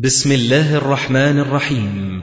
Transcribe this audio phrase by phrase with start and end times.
[0.00, 2.22] بسم الله الرحمن الرحيم.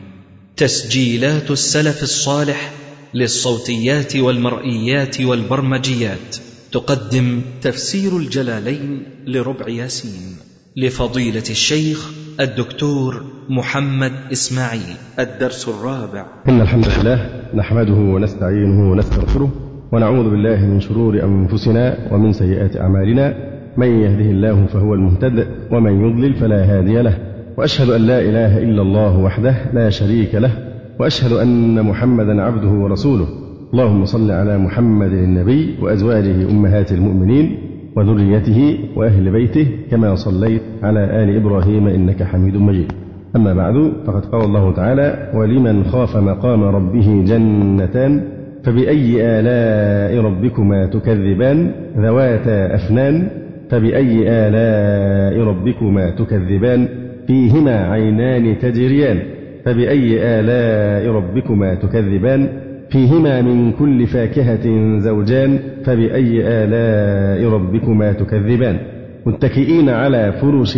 [0.57, 2.71] تسجيلات السلف الصالح
[3.13, 6.37] للصوتيات والمرئيات والبرمجيات.
[6.71, 10.37] تقدم تفسير الجلالين لربع ياسين.
[10.77, 14.95] لفضيلة الشيخ الدكتور محمد إسماعيل.
[15.19, 16.25] الدرس الرابع.
[16.47, 19.51] إن الحمد لله نحمده ونستعينه ونستغفره
[19.91, 23.53] ونعوذ بالله من شرور أنفسنا ومن سيئات أعمالنا.
[23.77, 27.32] من يهده الله فهو المهتد ومن يضلل فلا هادي له.
[27.57, 30.51] وأشهد أن لا إله إلا الله وحده لا شريك له
[30.99, 33.27] وأشهد أن محمدا عبده ورسوله.
[33.73, 37.57] اللهم صل على محمد النبي وأزواجه أمهات المؤمنين
[37.95, 42.91] وذريته وأهل بيته كما صليت على آل إبراهيم إنك حميد مجيد.
[43.35, 48.21] أما بعد فقد قال الله تعالى ولمن خاف مقام ربه جنتان
[48.63, 53.27] فبأي آلاء ربكما تكذبان؟ ذواتا أفنان
[53.69, 56.87] فبأي آلاء ربكما تكذبان؟
[57.27, 59.19] فيهما عينان تجريان
[59.65, 62.47] فبأي آلاء ربكما تكذبان؟
[62.89, 68.77] فيهما من كل فاكهة زوجان فبأي آلاء ربكما تكذبان؟
[69.25, 70.77] متكئين على فرش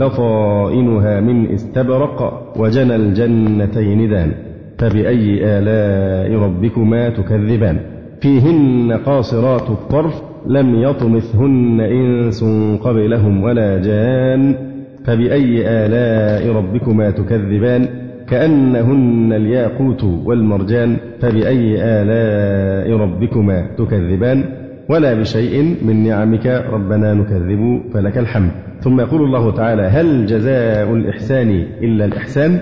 [0.00, 4.32] بطائنها من استبرق وجنى الجنتين دان
[4.78, 7.78] فبأي آلاء ربكما تكذبان؟
[8.20, 12.44] فيهن قاصرات الطرف لم يطمثهن إنس
[12.82, 14.73] قبلهم ولا جان
[15.04, 17.88] فبأي آلاء ربكما تكذبان؟
[18.28, 24.44] كأنهن الياقوت والمرجان فبأي آلاء ربكما تكذبان؟
[24.88, 28.50] ولا بشيء من نعمك ربنا نكذب فلك الحمد.
[28.80, 31.50] ثم يقول الله تعالى هل جزاء الإحسان
[31.82, 32.58] إلا الإحسان؟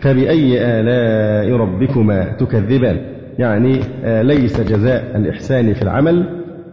[0.00, 2.96] فبأي آلاء ربكما تكذبان؟
[3.38, 6.26] يعني ليس جزاء الإحسان في العمل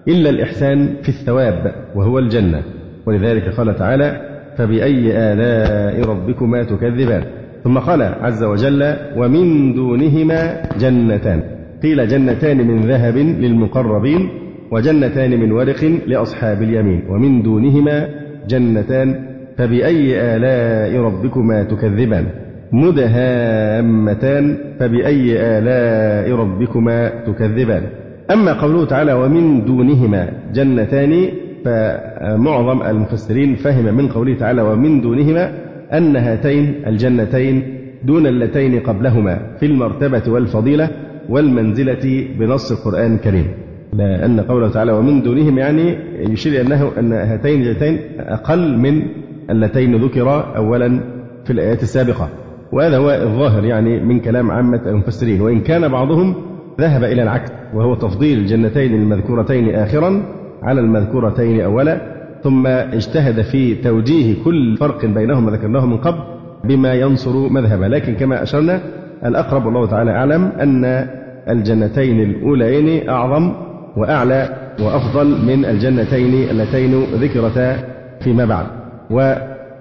[0.07, 2.61] إلا الإحسان في الثواب وهو الجنة.
[3.05, 7.23] ولذلك قال تعالى فبأي آلاء ربكما تكذبان.
[7.63, 11.43] ثم قال عز وجل ومن دونهما جنتان.
[11.83, 14.29] قيل جنتان من ذهب للمقربين
[14.71, 17.01] وجنتان من ورق لأصحاب اليمين.
[17.09, 18.07] ومن دونهما
[18.49, 19.15] جنتان
[19.57, 22.25] فبأي آلاء ربكما تكذبان.
[22.71, 27.83] مدهامتان فبأي آلاء ربكما تكذبان.
[28.31, 31.27] أما قوله تعالى ومن دونهما جنتان
[31.65, 35.51] فمعظم المفسرين فهم من قوله تعالى ومن دونهما
[35.93, 37.63] أن هاتين الجنتين
[38.03, 40.89] دون اللتين قبلهما في المرتبة والفضيلة
[41.29, 43.47] والمنزلة بنص القرآن الكريم.
[43.93, 45.97] لأن قوله تعالى ومن دونهم يعني
[46.31, 49.01] يشير أنه أن هاتين الجنتين أقل من
[49.49, 50.99] اللتين ذكرا أولا
[51.45, 52.29] في الآيات السابقة.
[52.71, 55.41] وهذا هو الظاهر يعني من كلام عامة المفسرين.
[55.41, 56.35] وإن كان بعضهم
[56.81, 60.23] ذهب إلى العكس وهو تفضيل الجنتين المذكورتين آخرا
[60.63, 62.01] على المذكورتين أولا
[62.43, 66.19] ثم اجتهد في توجيه كل فرق بينهما ذكرناه من قبل
[66.63, 67.87] بما ينصر مذهبه.
[67.87, 68.79] لكن كما أشرنا
[69.25, 71.07] الأقرب والله تعالى أعلم أن
[71.49, 73.53] الجنتين الأوليين أعظم
[73.97, 77.77] وأعلى وأفضل من الجنتين اللتين ذكرتا
[78.19, 78.65] فيما بعد.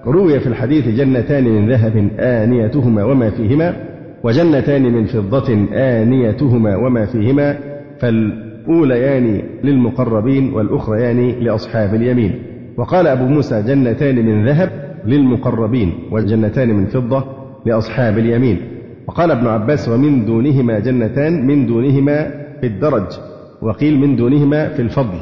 [0.05, 3.73] وروي في الحديث جنتان من ذهب آنيتهما وما فيهما
[4.23, 7.57] وجنتان من فضة آنيتهما وما فيهما
[8.65, 12.31] فالأوليان للمقربين والأخريان لأصحاب اليمين.
[12.77, 14.69] وقال أبو موسى جنتان من ذهب
[15.05, 17.23] للمقربين وجنتان من فضة
[17.65, 18.57] لأصحاب اليمين.
[19.07, 22.31] وقال ابن عباس ومن دونهما جنتان من دونهما
[22.61, 23.07] في الدرج
[23.61, 25.17] وقيل من دونهما في الفضل.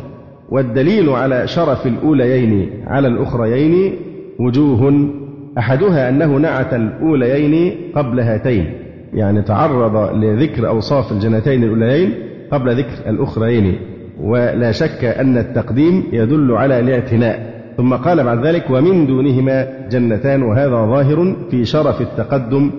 [0.49, 3.93] والدليل على شرف الأوليين على الأخريين
[4.39, 5.09] وجوه.
[5.57, 8.65] أحدها أنه نعت الأوليين قبل هاتين
[9.13, 12.13] يعني تعرض لذكر أوصاف الجنتين الأوليين
[12.51, 13.79] قبل ذكر الأخرين
[14.19, 17.51] ولا شك أن التقديم يدل على الاعتناء.
[17.77, 22.71] ثم قال بعد ذلك ومن دونهما جنتان وهذا ظاهر في شرف التقدم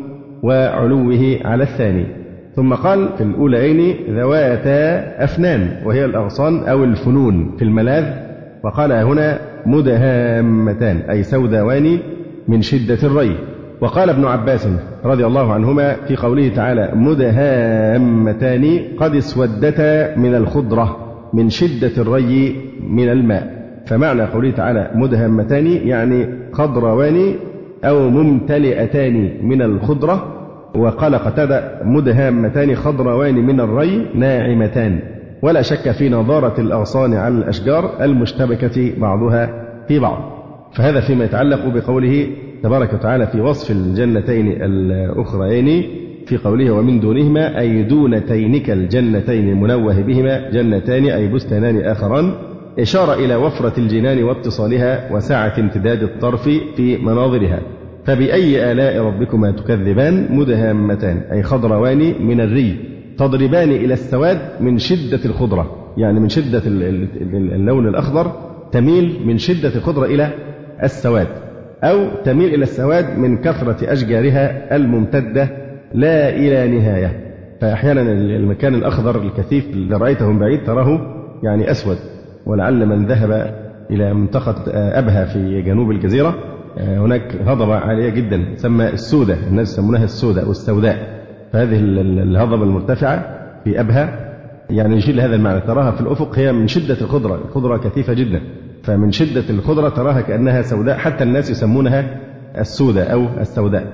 [0.43, 2.07] وعلوه على الثاني.
[2.57, 8.05] ثم قال في الأولين ذواتا أفنان وهي الأغصان أو الفنون في الملاذ.
[8.65, 11.99] وقال هنا مدهامتان أي سوداوان
[12.49, 13.37] من شدة الري.
[13.83, 14.69] وقال ابن عباس
[15.05, 20.97] رضي الله عنهما في قوله تعالى مدهامتان قد اسودتا من الخضرة
[21.33, 22.57] من شدة الري
[22.89, 23.63] من الماء.
[23.87, 27.35] فمعنى قوله تعالى مدهامتان يعني خضروان
[27.85, 30.39] أو ممتلئتان من الخضرة.
[30.75, 35.01] وقال قتادة مدهامتان خضروان من الري ناعمتان.
[35.43, 39.51] ولا شك في نضارة الأغصان على الأشجار المشتبكة بعضها
[39.89, 40.19] في بعض.
[40.73, 42.27] فهذا فيما يتعلق بقوله
[42.63, 45.85] تبارك وتعالى في وصف الجنتين الأخريين
[46.27, 52.33] في قوله ومن دونهما أي دون تينك الجنتين المنوه بهما جنتان أي بستانان آخران
[52.79, 57.61] إشارة إلى وفرة الجنان واتصالها وسعة امتداد الطرف في مناظرها.
[58.05, 62.77] فبأي آلاء ربكما تكذبان مدهامتان أي خضروان من الري
[63.19, 68.33] تضربان إلى السواد من شدة الخضرة يعني من شدة اللون الأخضر
[68.73, 70.31] تميل من شدة الخضرة إلى
[70.83, 71.27] السواد.
[71.85, 75.49] أو تميل إلى السواد من كثرة أشجارها الممتدة
[75.95, 77.21] لا إلى نهاية.
[77.61, 81.01] فأحيانا المكان الأخضر الكثيف اللي رأيته من بعيد تراه
[81.43, 81.97] يعني أسود
[82.47, 83.55] ولعل من ذهب
[83.91, 84.65] إلى منطقة
[84.99, 86.35] أبها في جنوب الجزيرة
[86.79, 91.23] هناك هضبة عالية جدا تسمى السودة الناس يسمونها السودة أو السوداء.
[91.53, 91.79] فهذه
[92.23, 93.25] الهضبة المرتفعة
[93.65, 94.33] في أبها
[94.71, 98.41] يعني يشيل هذا المعنى تراها في الأفق هي من شدة الخضرة الخضرة كثيفة جدا.
[98.83, 102.21] فمن شدة الخضرة تراها كأنها سوداء حتى الناس يسمونها
[102.59, 103.93] السودة أو السوداء.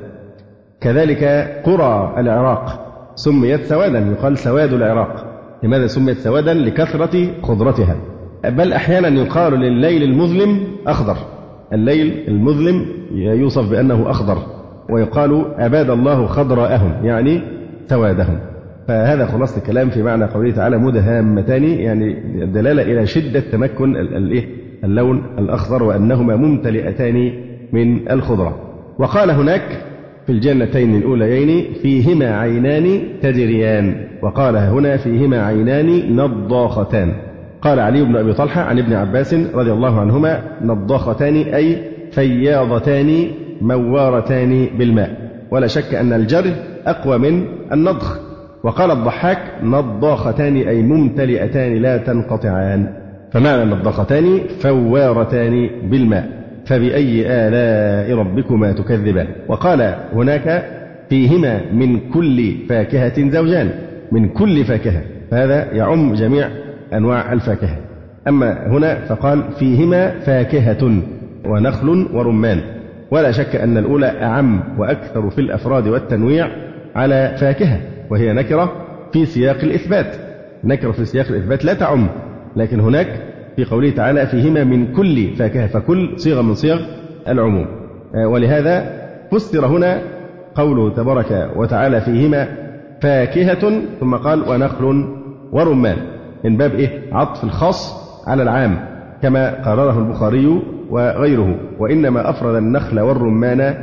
[0.81, 1.25] كذلك
[1.64, 5.25] قرى العراق سميت سوادا يقال سواد العراق.
[5.62, 7.96] لماذا سميت سوادا؟ لكثرة خضرتها.
[8.44, 11.17] بل أحيانا يقال لليل المظلم أخضر.
[11.73, 14.38] الليل المظلم يوصف بأنه أخضر
[14.90, 17.43] ويقال أباد الله خضراءهم يعني
[17.87, 18.38] سوادهم.
[18.88, 23.96] فهذا خلاصة الكلام في معنى قوله تعالى مدهامتان يعني الدلالة إلى شدة تمكن
[24.84, 27.32] اللون الأخضر وأنهما ممتلئتان
[27.72, 28.58] من الخضرة.
[28.98, 29.62] وقال هناك
[30.26, 33.94] في الجنتين الأوليين فيهما عينان تجريان.
[34.22, 37.12] وقال هنا فيهما عينان نضاختان.
[37.62, 41.76] قال علي بن أبي طلحة عن ابن عباس رضي الله عنهما نضاختان أي
[42.10, 43.28] فياضتان
[43.60, 45.30] موارتان بالماء.
[45.50, 46.44] ولا شك أن الجر
[46.86, 48.20] أقوى من النضخ.
[48.62, 53.07] وقال الضحاك نضاختان أي ممتلئتان لا تنقطعان.
[53.32, 60.64] فمعنى النضاختان فوارتان بالماء فبأي آلاء ربكما تكذبان؟ وقال هناك
[61.08, 63.70] فيهما من كل فاكهة زوجان
[64.12, 66.48] من كل فاكهة فهذا يعم جميع
[66.92, 67.76] أنواع الفاكهة.
[68.28, 71.02] أما هنا فقال فيهما فاكهة
[71.46, 72.60] ونخل ورمان.
[73.10, 76.48] ولا شك أن الأولى أعم وأكثر في الأفراد والتنويع
[76.94, 77.80] على فاكهة
[78.10, 78.72] وهي نكرة
[79.12, 80.16] في سياق الإثبات.
[80.64, 82.08] نكرة في سياق الإثبات لا تعم.
[82.56, 83.08] لكن هناك
[83.56, 86.80] في قوله تعالى فيهما من كل فاكهة فكل صيغة من صيغ
[87.28, 87.66] العموم.
[88.26, 88.98] ولهذا
[89.32, 90.02] فسر هنا
[90.54, 92.48] قوله تبارك وتعالى فيهما
[93.02, 95.04] فاكهة ثم قال ونخل
[95.52, 95.96] ورمان.
[96.44, 97.94] من باب إيه؟ عطف الخاص
[98.26, 98.76] على العام
[99.22, 101.56] كما قرره البخاري وغيره.
[101.78, 103.74] وإنما أفرد النخل والرمان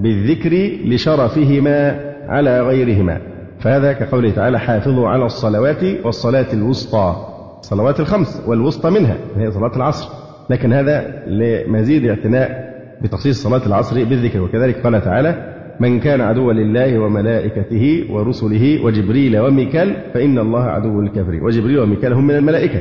[0.00, 3.18] بالذكر لشرفهما على غيرهما.
[3.60, 7.29] فهذا كقوله تعالى حافظوا على الصلوات والصلاة الوسطى.
[7.60, 10.08] الصلوات الخمس والوسطى منها هي صلاة العصر.
[10.50, 12.70] لكن هذا لمزيد اعتناء
[13.02, 14.42] بتخصيص صلاة العصر بالذكر.
[14.42, 21.42] وكذلك قال تعالى من كان عدوا لله وملائكته ورسله وجبريل وميكال فإن الله عدو الكافرين
[21.42, 22.80] وجبريل وميكال هم من الملائكة.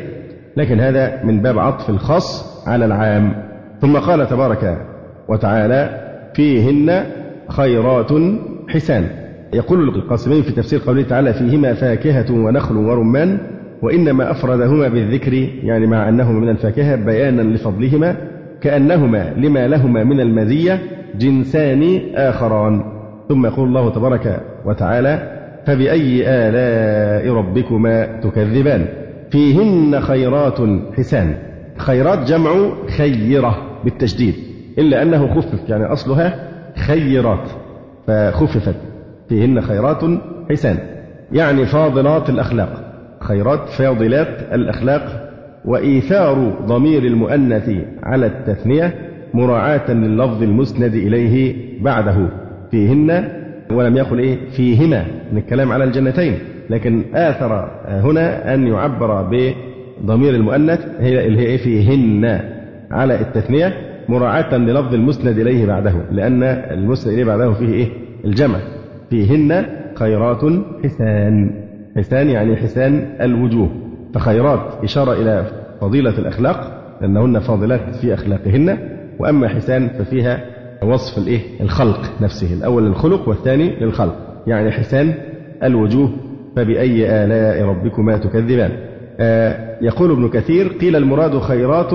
[0.57, 3.33] لكن هذا من باب عطف الخاص على العام.
[3.81, 4.85] ثم قال تبارك
[5.29, 7.03] وتعالى فيهن
[7.49, 8.11] خيرات
[8.67, 9.07] حسان.
[9.53, 13.37] يقول القاسمين في تفسير قوله تعالى فيهما فاكهة ونخل ورمان
[13.81, 15.33] وإنما أفردهما بالذكر
[15.63, 18.15] يعني مع أنهما من الفاكهة بيانا لفضلهما
[18.61, 20.79] كأنهما لما لهما من المزية
[21.15, 22.83] جنسان آخران.
[23.29, 28.85] ثم يقول الله تبارك وتعالى فبأي آلاء ربكما تكذبان؟
[29.31, 30.57] فيهن خيرات
[30.97, 31.35] حسان.
[31.77, 32.51] خيرات جمع
[32.97, 34.35] خيرة بالتشديد
[34.77, 37.49] إلا أنه خفف يعني أصلها خيرات
[38.07, 38.75] فخففت.
[39.29, 40.03] فيهن خيرات
[40.51, 40.77] حسان
[41.31, 42.88] يعني فاضلات الأخلاق.
[43.29, 45.29] خيرات فاضلات الأخلاق
[45.65, 47.69] وإيثار ضمير المؤنث
[48.03, 48.93] على التثنية
[49.33, 52.29] مراعاة لللفظ المسند إليه بعده.
[52.71, 53.27] فيهن
[53.71, 56.33] ولم يقل إيه فيهما من الكلام على الجنتين.
[56.69, 62.39] لكن آثر هنا أن يعبر بضمير المؤنث هي اللي هي إيه فيهن
[62.91, 63.73] على التثنية
[64.09, 65.93] مراعاة للفظ المسند إليه بعده.
[66.11, 67.87] لأن المسند إليه بعده فيه إيه
[68.25, 68.57] الجمع.
[69.09, 70.41] فيهن خيرات
[70.83, 71.51] حسان.
[71.99, 73.69] حسان يعني حسان الوجوه.
[74.13, 75.45] فخيرات إشارة إلى
[75.81, 78.77] فضيلة الأخلاق لأنهن فاضلات في أخلاقهن.
[79.19, 80.39] وأما حسان ففيها
[80.83, 84.15] وصف الإيه؟ الخلق نفسه الأول للخلق والثاني للخلق.
[84.47, 85.13] يعني حسان
[85.63, 86.09] الوجوه
[86.55, 88.71] فبأي آلاء ربكما تكذبان.
[89.19, 91.91] آه يقول ابن كثير قيل المراد خيرات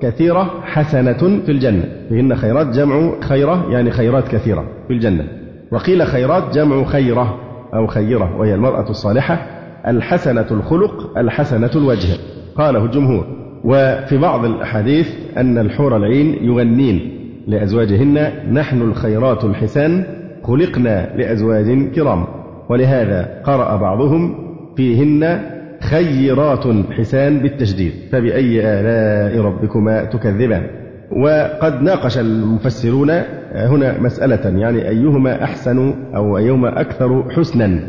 [0.00, 1.84] كثيرة حسنة في الجنة.
[2.08, 5.24] فيهن خيرات جمع خيرة يعني خيرات كثيرة في الجنة.
[5.70, 7.40] وقيل خيرات جمع خيرة.
[7.74, 9.46] أو خيرة وهي المرأة الصالحة
[9.86, 12.08] الحسنة الخلق الحسنة الوجه.
[12.56, 13.26] قاله الجمهور.
[13.64, 20.04] وفي بعض الأحاديث أن الحور العين يغنين لأزواجهن نحن الخيرات الحسان
[20.42, 22.26] خلقنا لأزواج كرام.
[22.70, 24.34] ولهذا قرأ بعضهم
[24.76, 25.40] فيهن
[25.80, 26.64] خيرات
[26.98, 27.92] حسان بالتشديد.
[28.12, 30.66] فبأي آلاء ربكما تكذبان.
[31.12, 33.10] وقد ناقش المفسرون
[33.52, 37.80] هنا مسألة يعني أيهما أحسن أو أيهما أكثر حسنا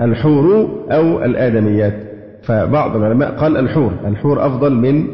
[0.00, 1.94] الحور أو الآدميات؟
[2.42, 5.06] فبعض العلماء قال الحور الحور أفضل من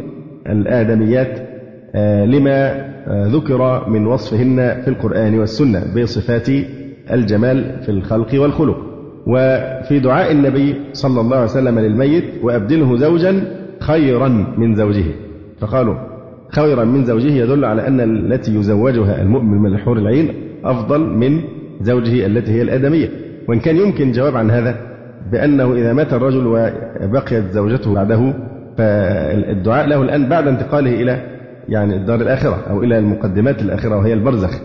[0.47, 1.49] الآدميات
[1.95, 6.49] آه، لما آه، ذكر من وصفهن في القرآن والسنة بصفات
[7.13, 8.77] الجمال في الخلق والخلق.
[9.27, 13.43] وفي دعاء النبي صلى الله عليه وسلم للميت وأبدله زوجا
[13.81, 14.29] خيرا
[14.59, 15.05] من زوجه.
[15.61, 15.95] فقالوا
[16.51, 21.41] خيرا من زوجه يدل على أن التي يزوجها المؤمن من الحور العين أفضل من
[21.81, 23.09] زوجه التي هي الآدمية.
[23.49, 24.75] وإن كان يمكن جواب عن هذا
[25.33, 28.35] بأنه إذا مات الرجل وبقيت زوجته بعده
[28.79, 31.23] فالدعاء له الآن بعد انتقاله إلى
[31.69, 34.61] يعني الدار الآخرة أو إلى المقدمات الآخرة وهي البرزخ.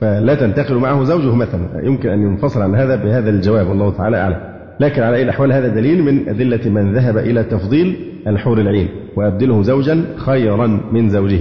[0.00, 1.80] فلا تنتقل معه زوجه مثلا.
[1.82, 4.36] يمكن أن ينفصل عن هذا بهذا الجواب والله تعالى أعلم.
[4.80, 7.96] لكن على أي الأحوال هذا دليل من أدلة من ذهب إلى تفضيل
[8.26, 11.40] الحور العين وأبدله زوجا خيرا من زوجه.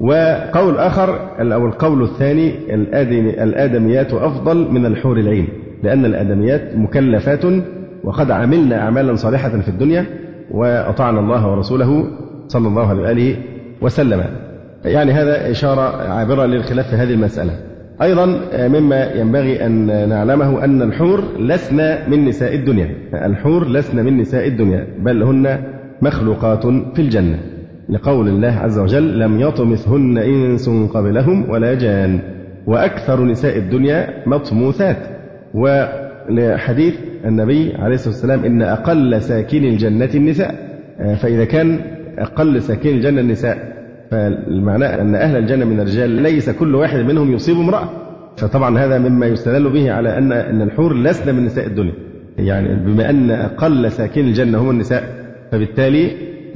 [0.00, 2.74] وقول آخر أو القول الثاني
[3.44, 5.48] الآدميات أفضل من الحور العين
[5.82, 7.44] لأن الآدميات مكلفات
[8.04, 10.06] وقد عملنا أعمالا صالحة في الدنيا
[10.50, 12.04] وأطعنا الله ورسوله
[12.48, 13.36] صلى الله عليه وآله
[13.80, 14.24] وسلم.
[14.84, 17.52] يعني هذا إشارة عابرة للخلاف في هذه المسألة.
[18.02, 18.26] أيضا
[18.68, 22.90] مما ينبغي أن نعلمه أن الحور لسن من نساء الدنيا.
[23.14, 25.58] الحور لسن من نساء الدنيا بل هن
[26.02, 27.38] مخلوقات في الجنة.
[27.88, 32.20] لقول الله عز وجل لم يطمثهن إنس قبلهم ولا جان.
[32.66, 34.96] وأكثر نساء الدنيا مطموثات.
[35.54, 40.54] ولحديث النبي عليه الصلاة والسلام إن أقل ساكن الجنة النساء.
[41.22, 41.80] فإذا كان
[42.18, 43.58] أقل ساكن الجنة النساء
[44.10, 47.88] فالمعنى أن أهل الجنة من الرجال ليس كل واحد منهم يصيب امرأة.
[48.36, 51.92] فطبعا هذا مما يستدل به على أن أن الحور لسن من نساء الدنيا.
[52.38, 55.19] يعني بما أن أقل ساكن الجنة هم النساء
[55.52, 56.10] فبالتالي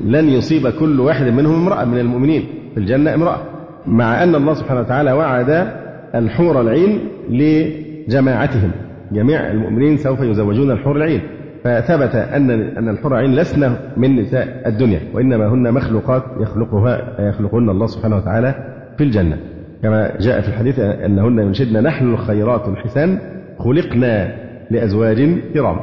[0.05, 3.39] لن يصيب كل واحد منهم امرأة من المؤمنين في الجنة امرأة
[3.87, 5.67] مع أن الله سبحانه وتعالى وعد
[6.15, 6.99] الحور العين
[7.31, 8.71] لجماعتهم
[9.13, 11.21] جميع المؤمنين سوف يزوجون الحور العين.
[11.65, 17.87] فثبت أن أن الحور العين لسن من نساء الدنيا وإنما هن مخلوقات يخلقها يخلقهن الله
[17.87, 18.55] سبحانه وتعالى
[18.99, 19.39] في الجنة.
[19.83, 23.19] كما جاء في الحديث أنهن ينشدن نحن الخيرات الحسان
[23.59, 24.35] خلقنا
[24.71, 25.77] لأزواج كرام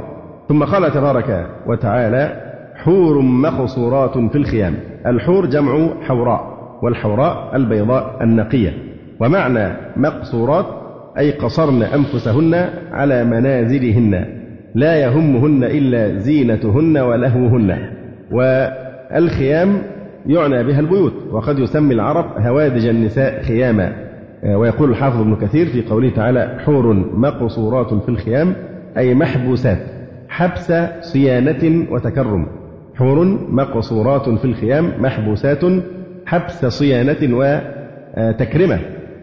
[0.50, 2.51] ثم قال تبارك وتعالى
[2.84, 4.76] حور مقصورات في الخيام.
[5.06, 8.74] الحور جمع حوراء والحوراء البيضاء النقية.
[9.20, 10.66] ومعنى مقصورات
[11.18, 14.26] أي قصرن أنفسهن على منازلهن
[14.76, 17.78] لا يهمهن إلا زينتهن ولهوهن.
[18.32, 19.82] والخيام
[20.26, 23.94] يعنى بها البيوت وقد يسمي العرب هوادج النساء خياما.
[24.56, 28.54] ويقول الحافظ ابن كثير في قوله تعالى حور مقصورات في الخيام
[28.98, 29.80] أي محبوسات
[30.30, 32.61] حبس صيانة وتكرم.
[33.02, 35.60] حور مقصورات في الخيام محبوسات
[36.26, 38.80] حبس صيانة وتكرمة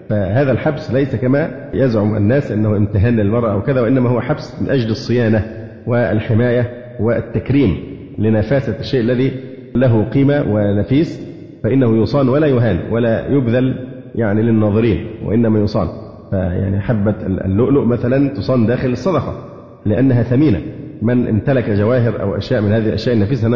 [0.08, 4.70] فهذا الحبس ليس كما يزعم الناس أنه امتهان للمرأة أو كذا وإنما هو حبس من
[4.70, 5.44] أجل الصيانة
[5.86, 6.70] والحماية
[7.00, 7.76] والتكريم
[8.18, 9.32] لنفاسة الشيء الذي
[9.74, 11.28] له قيمة ونفيس
[11.64, 15.88] فإنه يصان ولا يهان ولا يبذل يعني للناظرين وإنما يصان.
[16.30, 19.44] فيعني حبة اللؤلؤ مثلا تصان داخل الصدقة
[19.86, 20.60] لأنها ثمينة.
[21.02, 23.48] من امتلك جواهر أو أشياء من هذه الأشياء النفيسة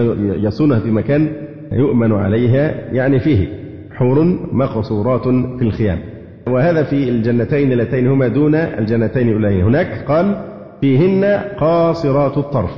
[0.46, 1.28] يصونها في مكان
[1.72, 3.49] يؤمن عليها يعني فيه
[3.92, 5.22] حور مقصورات
[5.58, 5.99] في الخيام.
[6.46, 10.37] وهذا في الجنتين اللتين هما دون الجنتين الأولين هناك قال
[10.80, 11.25] فيهن
[11.58, 12.75] قاصرات الطرف.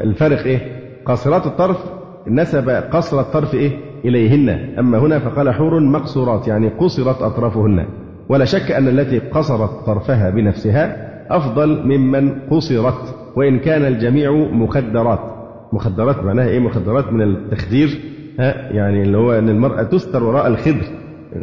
[0.00, 0.58] الفرق إيه؟
[1.04, 1.76] قاصرات الطرف
[2.28, 3.70] نسب قصر الطرف إيه؟
[4.04, 4.48] إليهن.
[4.78, 7.86] أما هنا فقال حور مقصورات يعني قصرت أطرافهن.
[8.28, 15.20] ولا شك أن التي قصرت طرفها بنفسها أفضل ممن قصرت وإن كان الجميع مخدرات.
[15.72, 17.88] مخدرات معناها إيه؟ مخدرات من التخدير
[18.40, 20.84] ها؟ يعني اللي هو أن المرأة تستر وراء الخدر.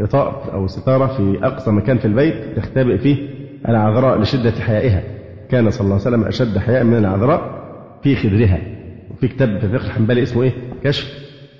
[0.01, 3.29] غطاء أو ستارة في أقصى مكان في البيت تختبئ فيه
[3.69, 5.03] العذراء لشدة حيائها.
[5.49, 7.41] كان صلى الله عليه وسلم أشد حياء من العذراء
[8.03, 8.59] في خدرها.
[9.11, 10.51] وفي كتاب في فقه الحنبلي اسمه إيه؟
[10.83, 11.07] كشف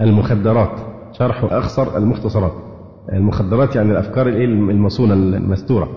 [0.02, 0.72] المخدرات.
[1.12, 2.54] شرح أخصر المختصرات.
[3.14, 5.90] المخدرات يعني الأفكار المصونة المستورة.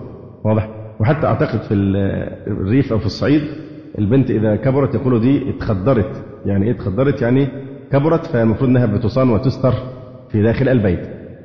[0.43, 1.73] واضح؟ وحتى أعتقد في
[2.47, 3.41] الريف أو في الصعيد
[3.99, 6.23] البنت إذا كبرت يقولوا دي اتخدرت.
[6.45, 7.47] يعني إيه اتخدرت؟ يعني
[7.91, 9.73] كبرت فالمفروض أنها بتصان وتستر
[10.29, 10.99] في داخل البيت.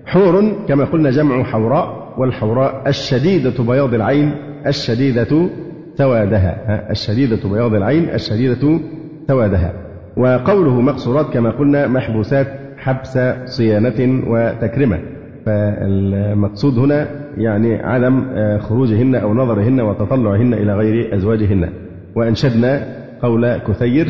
[0.07, 4.33] حور كما قلنا جمع حوراء والحوراء الشديدة بياض العين
[4.67, 5.49] الشديدة
[5.95, 8.81] سوادها الشديدة بياض العين الشديدة
[9.29, 9.73] سوادها
[10.17, 14.99] وقوله مقصورات كما قلنا محبوسات حبس صيانة وتكرمة.
[15.47, 18.25] فالمقصود هنا يعني عدم
[18.59, 21.69] خروجهن أو نظرهن وتطلعهن إلى غير أزواجهن.
[22.17, 22.87] وأنشدنا
[23.23, 24.07] قول كثير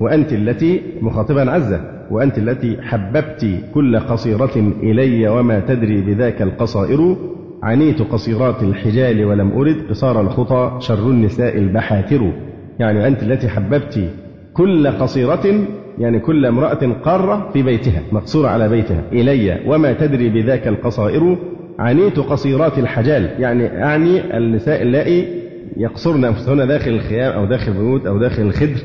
[0.00, 7.16] وأنت التي مخاطبا عزة وأنت التي حببت كل قصيرة إلي وما تدري بذاك القصائر.
[7.62, 12.32] عنيت قصيرات الحجال ولم أرد قصار الخطى شر النساء البحاتر
[12.78, 14.10] يعني أنت التي حببت
[14.52, 15.66] كل قصيرة
[15.98, 21.36] يعني كل امرأة قارة في بيتها مقصورة على بيتها إلي وما تدري بذاك القصائر.
[21.78, 23.30] عنيت قصيرات الحجال.
[23.38, 25.28] يعني أعني النساء اللائي
[25.76, 28.80] يقصرن أنفسهن داخل الخيام أو داخل البيوت أو داخل الخدر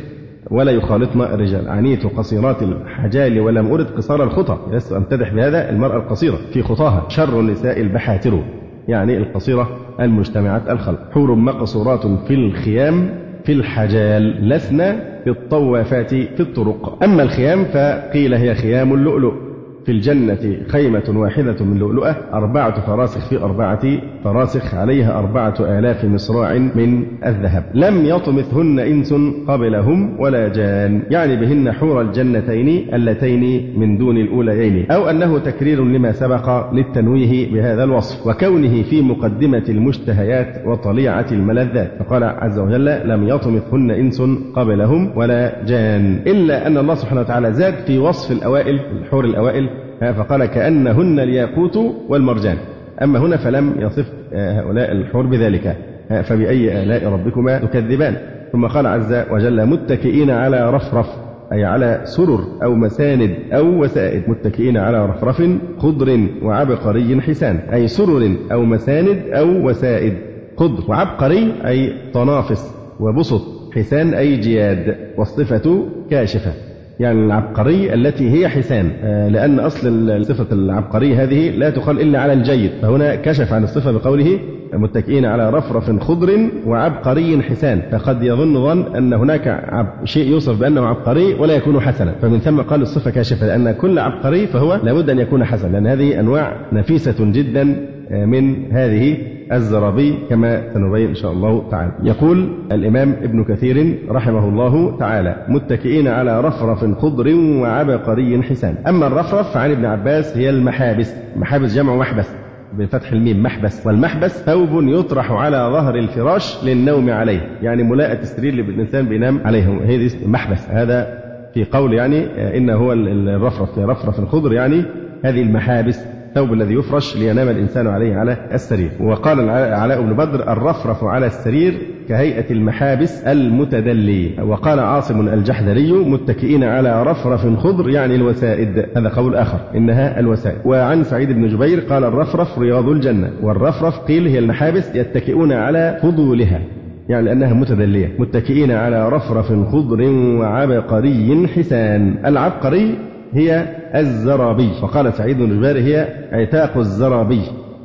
[0.51, 1.69] ولا يخالطن الرجال.
[1.69, 4.58] عنيت قصيرات الحجال ولم أرد قصار الخطى.
[4.72, 6.38] لست أمتدح بهذا المرأة القصيرة.
[6.53, 8.43] في خطاها شر النساء البحاتر.
[8.88, 9.69] يعني القصيرة
[10.00, 11.00] المجتمعات الخلق.
[11.12, 13.10] حور مقصورات في الخيام
[13.43, 14.50] في الحجال.
[14.50, 17.03] لسنا في الطوافات في الطرق.
[17.03, 19.49] أما الخيام فقيل هي خيام اللؤلؤ.
[19.86, 23.81] في الجنة خيمة واحدة من لؤلؤة أربعة فراسخ في أربعة
[24.24, 27.63] فراسخ عليها أربعة آلاف مصراع من الذهب.
[27.74, 29.13] لم يطمثهن إنس
[29.48, 36.12] قبلهم ولا جان يعني بهن حور الجنتين اللتين من دون الأوليين أو أنه تكرير لما
[36.12, 41.91] سبق للتنويه بهذا الوصف وكونه في مقدمة المشتهيات وطليعة الملذات.
[42.00, 44.21] فقال عز وجل لم يطمثهن إنس
[44.55, 49.69] قبلهم ولا جان إلا أن الله سبحانه وتعالى زاد في وصف الأوائل الحور الأوائل
[50.00, 51.77] فقال كأنهن الياقوت
[52.10, 52.58] والمرجان.
[53.03, 55.77] أما هنا فلم يصف هؤلاء الحور بذلك.
[56.24, 58.15] فبأي آلاء ربكما تكذبان.
[58.51, 61.08] ثم قال عز وجل متكئين على رفرف
[61.53, 64.24] أي على سرر أو مساند أو وسائد.
[64.29, 65.44] متكئين على رفرف
[65.77, 70.13] خضر وعبقري حسان أي سرر أو مساند أو وسائد.
[70.58, 72.75] خضر وعبقري أي طنافس.
[73.00, 73.41] وبسط
[73.75, 74.96] حسان أي جياد.
[75.18, 76.68] والصفة كاشفة.
[77.00, 78.91] يعني العبقري التي هي حسان.
[79.03, 82.72] آه، لأن أصل صفة العبقري هذه لا تقال إلا على الجيد.
[82.82, 84.39] فهنا كشف عن الصفة بقوله
[84.74, 87.82] متكئين على رفرف خضر وعبقري حسان.
[87.91, 92.12] فقد يظن ظن أن هناك عب شيء يوصف بأنه عبقري ولا يكون حسنا.
[92.22, 96.20] فمن ثم قال الصفة كاشفة لأن كل عبقري فهو لابد أن يكون حسنا لأن هذه
[96.20, 97.75] أنواع نفيسة جدا
[98.12, 99.18] آه، من هذه
[99.51, 101.91] الزرابي كما سنبين إن شاء الله تعالى.
[102.03, 108.75] يقول الإمام ابن كثير رحمه الله تعالى متكئين على رفرف خضر وعبقري حسان.
[108.88, 111.16] أما الرفرف فعن ابن عباس هي المحابس.
[111.35, 112.35] محابس جمع محبس.
[112.77, 113.88] بفتح الميم محبس.
[113.88, 117.42] والمحبس ثوب يطرح على ظهر الفراش للنوم عليه.
[117.62, 119.79] يعني ملاءة السرير اللي الإنسان بينام عليه.
[119.85, 120.70] هذه محبس.
[120.70, 121.20] هذا
[121.53, 122.25] في قول يعني
[122.57, 123.79] إنه هو الرفرف.
[123.79, 124.83] رفرف الخضر يعني
[125.25, 126.19] هذه المحابس.
[126.29, 128.92] الثوب الذي يفرش لينام الإنسان عليه على السرير.
[129.00, 131.74] وقال علاء بن بدر الرفرف على السرير
[132.09, 134.31] كهيئة المحابس المتدلي.
[134.44, 138.85] وقال عاصم الجحدري متكئين على رفرف خضر يعني الوسائد.
[138.98, 139.59] هذا قول آخر.
[139.75, 140.57] إنها الوسائد.
[140.65, 143.31] وعن سعيد بن جبير قال الرفرف رياض الجنة.
[143.42, 146.61] والرفرف قيل هي المحابس يتكئون على فضولها
[147.09, 148.11] يعني أنها متدلية.
[148.20, 150.01] متكئين على رفرف خضر
[150.39, 152.15] وعبقري حسان.
[152.25, 153.65] العبقري هي
[153.96, 154.70] الزرابي.
[154.83, 157.42] وقال سعيد بن جبير هي عتاق الزرابي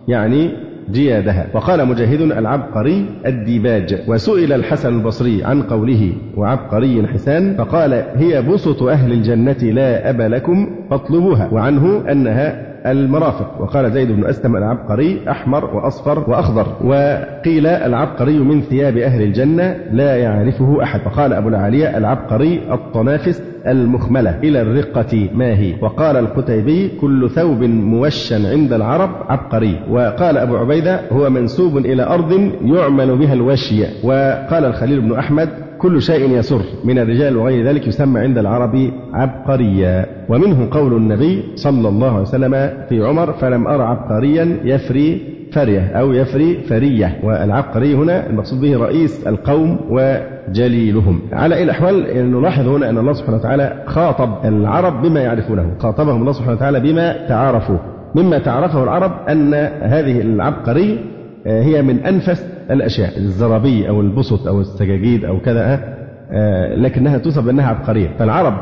[0.09, 0.51] يعني
[0.91, 1.47] جيادها.
[1.55, 4.03] وقال مجاهد العبقري الديباج.
[4.09, 10.71] وسئل الحسن البصري عن قوله وعبقري حسان فقال هي بسط أهل الجنة لا أبا لكم
[10.91, 13.61] فاطلبوها وعنه أنها المرافق.
[13.61, 20.17] وقال زيد بن أسلم العبقري أحمر وأصفر وأخضر وقيل العبقري من ثياب أهل الجنة لا
[20.17, 21.01] يعرفه أحد.
[21.07, 28.35] وقال أبو العالية العبقري الطنافس المخملة إلى الرقة ما هي؟ وقال القتيبي كل ثوب موشى
[28.35, 29.81] عند العرب عبقري.
[29.91, 32.33] وقال أبو عبيدة هو منسوب إلى أرض
[32.65, 33.85] يعمل بها الوشي.
[34.05, 35.49] وقال الخليل بن أحمد
[35.85, 36.61] كل شيء يسر.
[36.85, 40.07] من الرجال وغير ذلك يسمى عند العرب عبقريا.
[40.29, 46.13] ومنه قول النبي صلى الله عليه وسلم في عمر فلم أرى عبقريا يفري فرية أو
[46.13, 47.21] يفري فرية.
[47.23, 51.21] والعبقري هنا المقصود به رئيس القوم وجليلهم.
[51.33, 55.75] على أي الأحوال؟ نلاحظ هنا أن الله سبحانه وتعالى خاطب العرب بما يعرفونه.
[55.79, 57.79] خاطبهم الله سبحانه وتعالى بما تعارفوا
[58.15, 60.99] مما تعرفه العرب أن هذه العبقري
[61.47, 65.95] هي من أنفس الأشياء الزرابي أو البسط أو السجاجيد أو كذا
[66.31, 68.09] آه، لكنها توصف بأنها عبقرية.
[68.19, 68.55] فالعرب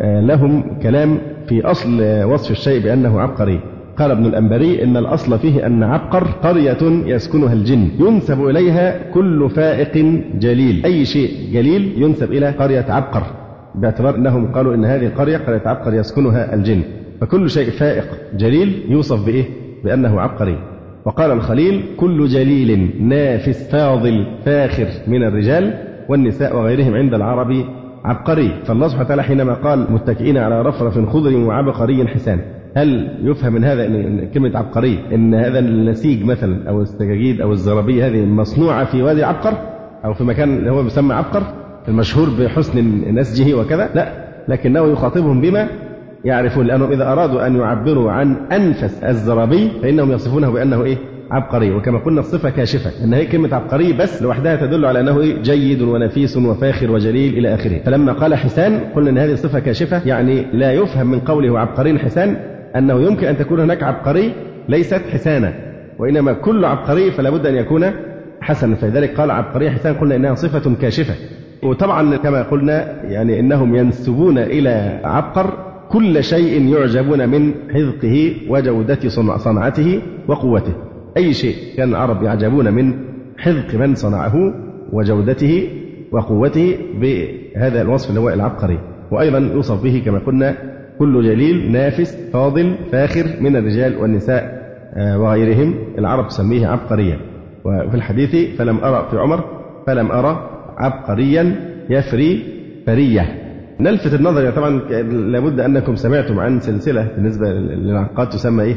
[0.00, 1.18] آه، لهم كلام
[1.48, 3.60] في أصل وصف الشيء بأنه عبقري.
[3.98, 7.88] قال ابن الأنبري إن الأصل فيه أن عبقر قرية يسكنها الجن.
[7.98, 10.84] ينسب إليها كل فائق جليل.
[10.84, 13.22] أي شيء جليل ينسب إلى قرية عبقر
[13.74, 16.82] باعتبار أنهم قالوا إن هذه القرية قرية عبقر يسكنها الجن.
[17.20, 18.04] فكل شيء فائق
[18.36, 19.44] جليل يوصف بإيه؟
[19.84, 20.73] بأنه عبقري.
[21.04, 25.74] وقال الخليل كل جليل نافس فاضل فاخر من الرجال
[26.08, 27.64] والنساء وغيرهم عند العرب
[28.04, 28.62] عبقري.
[28.64, 32.38] فالله سبحانه وتعالى حينما قال متكئين على رفرف خضر وعبقري حسان
[32.76, 38.06] هل يفهم من هذا ان كلمة عبقري؟ إن هذا النسيج مثلا أو السجاجيد أو الزرابيه
[38.06, 39.54] هذه مصنوعة في وادي عبقر
[40.04, 41.42] أو في مكان هو يسمى عبقر
[41.88, 45.68] المشهور بحسن نسجه وكذا؟ لا لكنه يخاطبهم بما
[46.24, 50.96] يعرفون لأنهم إذا أرادوا أن يعبروا عن أنفس الزرابي فإنهم يصفونه بأنه إيه؟
[51.30, 55.42] عبقري وكما قلنا الصفة كاشفة أن هي كلمة عبقري بس لوحدها تدل على أنه إيه؟
[55.42, 57.78] جيد ونفيس وفاخر وجليل إلى آخره.
[57.78, 62.36] فلما قال حسان قلنا أن هذه صفة كاشفة يعني لا يفهم من قوله عبقري حسان
[62.76, 64.32] أنه يمكن أن تكون هناك عبقري
[64.68, 65.54] ليست حسانة
[65.98, 67.90] وإنما كل عبقري فلا بد أن يكون
[68.40, 68.76] حسنا.
[68.76, 71.14] فلذلك قال عبقري حسان قلنا إنها صفة كاشفة.
[71.62, 80.02] وطبعا كما قلنا يعني إنهم ينسبون إلى عبقر كل شيء يعجبون من حذقه وجودة صنعته
[80.28, 80.74] وقوته.
[81.16, 82.94] أي شيء كان العرب يعجبون من
[83.38, 84.34] حذق من صنعه
[84.92, 85.68] وجودته
[86.12, 88.78] وقوته بهذا الوصف اللي هو العبقري.
[89.12, 90.56] وأيضا يوصف به كما قلنا
[90.98, 94.64] كل جليل نافس فاضل فاخر من الرجال والنساء
[94.96, 95.74] آه، وغيرهم.
[95.98, 97.20] العرب تسميه عبقريا.
[97.64, 99.44] وفي الحديث فلم أرى في عمر
[99.86, 101.56] فلم أرى عبقريا
[101.90, 102.42] يفري
[102.86, 103.43] فرية.
[103.84, 104.70] نلفت النظر طبعا
[105.10, 108.76] لابد أنكم سمعتم عن سلسلة بالنسبة للعقاد تسمى إيه؟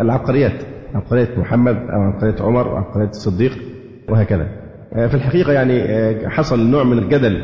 [0.00, 0.62] العبقريات.
[0.94, 3.52] عبقرية محمد أو عبقرية عمر وعبقرية الصديق
[4.08, 4.46] وهكذا.
[4.94, 7.36] آه، في الحقيقة يعني آه، حصل نوع من الجدل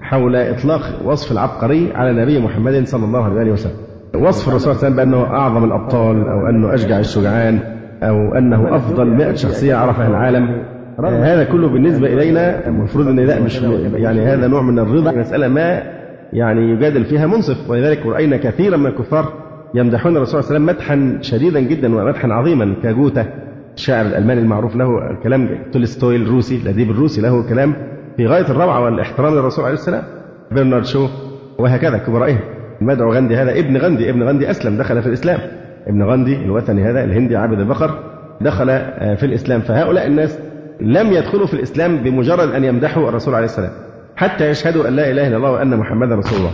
[0.00, 3.76] حول إطلاق وصف العبقري على النبي محمد صلى الله عليه وسلم.
[4.14, 7.58] وصف الرسول صلى الله عليه وسلم بأنه أعظم الأبطال أو أنه أشجع الشجعان
[8.02, 10.62] أو أنه أفضل 100 شخصية عرفها العالم.
[11.04, 13.62] آه، هذا كله بالنسبة إلينا المفروض أن لا مش
[13.94, 15.12] يعني هذا نوع من الرضا.
[15.12, 15.99] مسألة ما
[16.32, 17.70] يعني يجادل فيها منصف.
[17.70, 19.32] ولذلك رأينا كثيرا من الكفار
[19.74, 22.74] يمدحون الرسول صلى الله عليه وسلم مدحا شديدا جدا ومدحا عظيما.
[22.82, 23.26] كجوتا
[23.74, 24.86] الشاعر الألماني المعروف له
[25.22, 27.74] كلام تولستوي الروسي الأديب الروسي له كلام
[28.16, 30.02] في غاية الروعة والاحترام للرسول عليه السلام.
[30.52, 31.08] برنارد شو
[31.58, 32.40] وهكذا كبرائهم
[32.82, 35.38] المدعو غاندي هذا ابن غاندي ابن غاندي أسلم دخل في الإسلام.
[35.86, 37.98] ابن غاندي الوثني هذا الهندي عابد البقر
[38.40, 39.60] دخل آه، في الإسلام.
[39.60, 40.38] فهؤلاء الناس
[40.80, 43.70] لم يدخلوا في الإسلام بمجرد أن يمدحوا الرسول عليه السلام.
[44.20, 46.50] حتى يشهدوا أن لا إله إلا الله وأن محمدا رسول الله.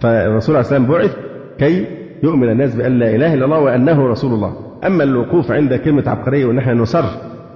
[0.00, 1.16] فالرسول عليه السلام بعث
[1.58, 1.86] كي
[2.22, 4.52] يؤمن الناس بأن لا إله إلا الله وأنه رسول الله.
[4.86, 7.04] أما الوقوف عند كلمة عبقرية ونحن نصر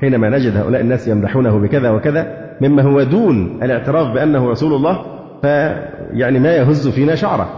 [0.00, 2.26] حينما نجد هؤلاء الناس يمدحونه بكذا وكذا
[2.60, 5.04] مما هو دون الاعتراف بأنه رسول الله
[5.42, 7.48] فيعني ما يهز فينا شعره.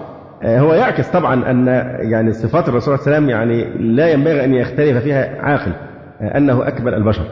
[0.43, 1.67] آه، هو يعكس طبعا أن
[2.11, 5.73] يعني صفات الرسول عليه وسلم يعني لا ينبغي أن يختلف فيها عاقل
[6.21, 7.25] آه، أنه أكبر البشر.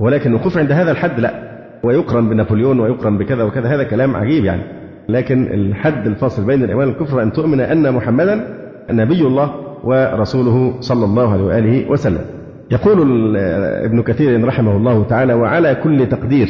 [0.00, 1.49] ولكن الوقوف عند هذا الحد لا.
[1.84, 3.74] ويقرن بنابليون ويقرن بكذا وكذا.
[3.74, 4.62] هذا كلام عجيب يعني.
[5.08, 8.46] لكن الحد الفاصل بين الإيمان والكفر أن تؤمن أن محمدا
[8.90, 9.50] نبي الله
[9.84, 12.24] ورسوله صلى الله عليه وآله وسلم.
[12.70, 13.36] يقول
[13.84, 16.48] ابن كثير رحمه الله تعالى وعلى كل تقدير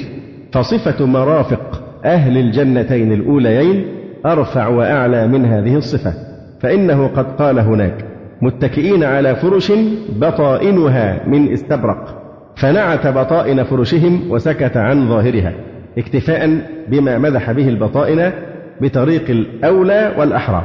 [0.52, 3.84] فصفة مرافق أهل الجنتين الأوليين
[4.26, 6.14] أرفع وأعلى من هذه الصفة.
[6.60, 8.04] فإنه قد قال هناك
[8.42, 9.72] متكئين على فرش
[10.20, 12.19] بطائنها من استبرق.
[12.60, 15.52] فنعت بطائن فرشهم وسكت عن ظاهرها
[15.98, 18.32] اكتفاء بما مدح به البطائن
[18.80, 20.64] بطريق الأولى والأحرى.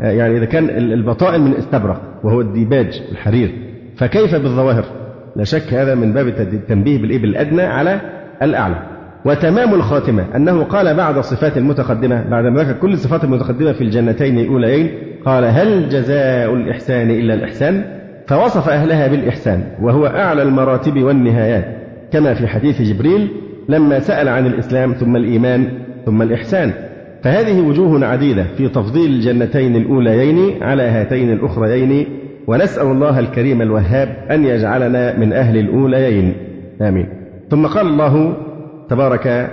[0.00, 3.52] يعني إذا كان البطائن من استبرق وهو الديباج الحرير
[3.96, 4.84] فكيف بالظواهر؟
[5.36, 8.00] لا شك هذا من باب التنبيه بالإيه بالأدنى على
[8.42, 8.82] الأعلى.
[9.24, 14.38] وتمام الخاتمة أنه قال بعد الصفات المتقدمة بعد ما ذكر كل الصفات المتقدمة في الجنتين
[14.38, 14.90] الأوليين
[15.24, 17.84] قال هل جزاء الإحسان إلا الإحسان؟
[18.26, 21.64] فوصف أهلها بالإحسان وهو أعلى المراتب والنهايات
[22.12, 23.28] كما في حديث جبريل
[23.68, 25.68] لما سأل عن الإسلام ثم الإيمان
[26.06, 26.72] ثم الإحسان
[27.22, 32.06] فهذه وجوه عديدة في تفضيل الجنتين الأوليين على هاتين الأخريين
[32.46, 36.34] ونسأل الله الكريم الوهاب أن يجعلنا من أهل الأوليين
[36.82, 37.08] آمين.
[37.50, 38.36] ثم قال الله
[38.88, 39.50] تبارك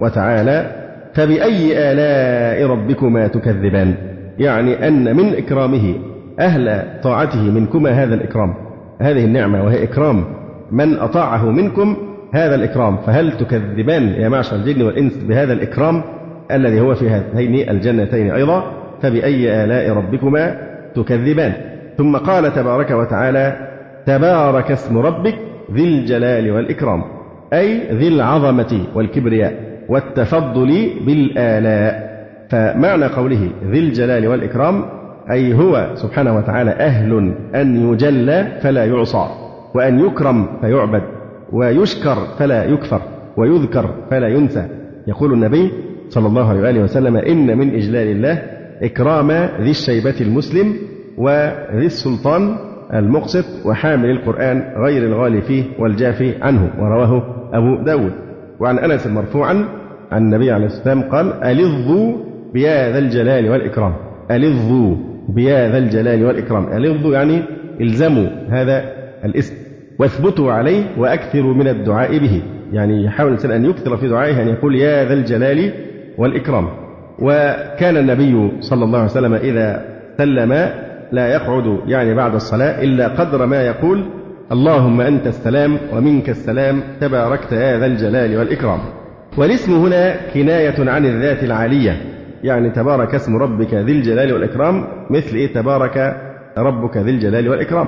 [0.00, 0.70] وتعالى
[1.14, 3.94] فبأي آلاء ربكما تكذبان؟
[4.38, 5.94] يعني أن من إكرامه
[6.40, 8.54] أهل طاعته منكما هذا الإكرام.
[9.00, 10.24] هذه النعمة وهي إكرام.
[10.72, 11.96] من أطاعه منكم
[12.34, 12.96] هذا الإكرام.
[12.96, 16.02] فهل تكذبان يا معشر الجن والإنس بهذا الإكرام
[16.52, 18.64] الذي هو في هاتين الجنتين أيضا؟
[19.02, 20.56] فبأي آلاء ربكما
[20.94, 21.52] تكذبان؟
[21.98, 23.56] ثم قال تبارك وتعالى
[24.06, 25.34] تبارك اسم ربك
[25.72, 27.04] ذي الجلال والإكرام
[27.52, 29.54] أي ذي العظمة والكبرياء
[29.88, 32.14] والتفضل بالآلاء.
[32.50, 34.84] فمعنى قوله ذي الجلال والإكرام
[35.30, 39.26] أي هو سبحانه وتعالى أهل أن يجلى فلا يعصى
[39.74, 41.02] وأن يكرم فيعبد
[41.52, 43.00] ويشكر فلا يكفر
[43.36, 44.66] ويذكر فلا ينسى
[45.06, 45.72] يقول النبي
[46.08, 48.42] صلى الله عليه وآله وسلم إن من إجلال الله
[48.82, 50.74] إكرام ذي الشيبة المسلم
[51.18, 52.56] وذي السلطان
[52.94, 58.12] المقسط وحامل القرآن غير الغالي فيه والجافي عنه ورواه أبو داود.
[58.60, 59.64] وعن أنس مرفوعا
[60.12, 62.16] عن النبي عليه الصلاة والسلام قال ألظوا
[62.52, 63.92] بيا ذا الجلال والإكرام
[64.30, 64.96] ألظوا
[65.28, 66.72] بيا ذا الجلال والإكرام.
[66.72, 67.42] ألظوا يعني
[67.80, 68.84] إلزموا هذا
[69.24, 69.54] الاسم
[69.98, 72.42] واثبتوا عليه وأكثروا من الدعاء به.
[72.72, 75.72] يعني يحاول الإنسان أن يكثر في دعائه أن يقول يا ذا الجلال
[76.18, 76.68] والإكرام.
[77.18, 79.84] وكان النبي صلى الله عليه وسلم إذا
[80.18, 80.52] سلم
[81.12, 84.04] لا يقعد يعني بعد الصلاة إلا قدر ما يقول
[84.52, 88.78] اللهم أنت السلام ومنك السلام تباركت يا ذا الجلال والإكرام.
[89.38, 91.96] والاسم هنا كناية عن الذات العالية.
[92.44, 96.16] يعني تبارك اسم ربك ذي الجلال والإكرام مثل إيه؟ تبارك
[96.58, 97.86] ربك ذي الجلال والإكرام.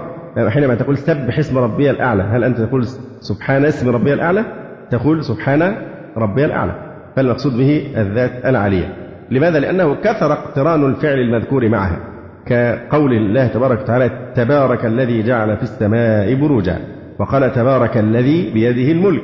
[0.49, 2.87] حينما تقول سبح اسم ربي الأعلى هل أنت تقول
[3.21, 4.45] سبحان اسم ربي الأعلى؟
[4.91, 5.77] تقول سبحان
[6.17, 6.73] ربي الأعلى.
[7.17, 8.95] فالمقصود به الذات العالية.
[9.31, 11.99] لماذا؟ لأنه كثر اقتران الفعل المذكور معها
[12.47, 16.79] كقول الله تبارك وتعالى تبارك الذي جعل في السماء بروجا
[17.19, 19.23] وقال تبارك الذي بيده الملك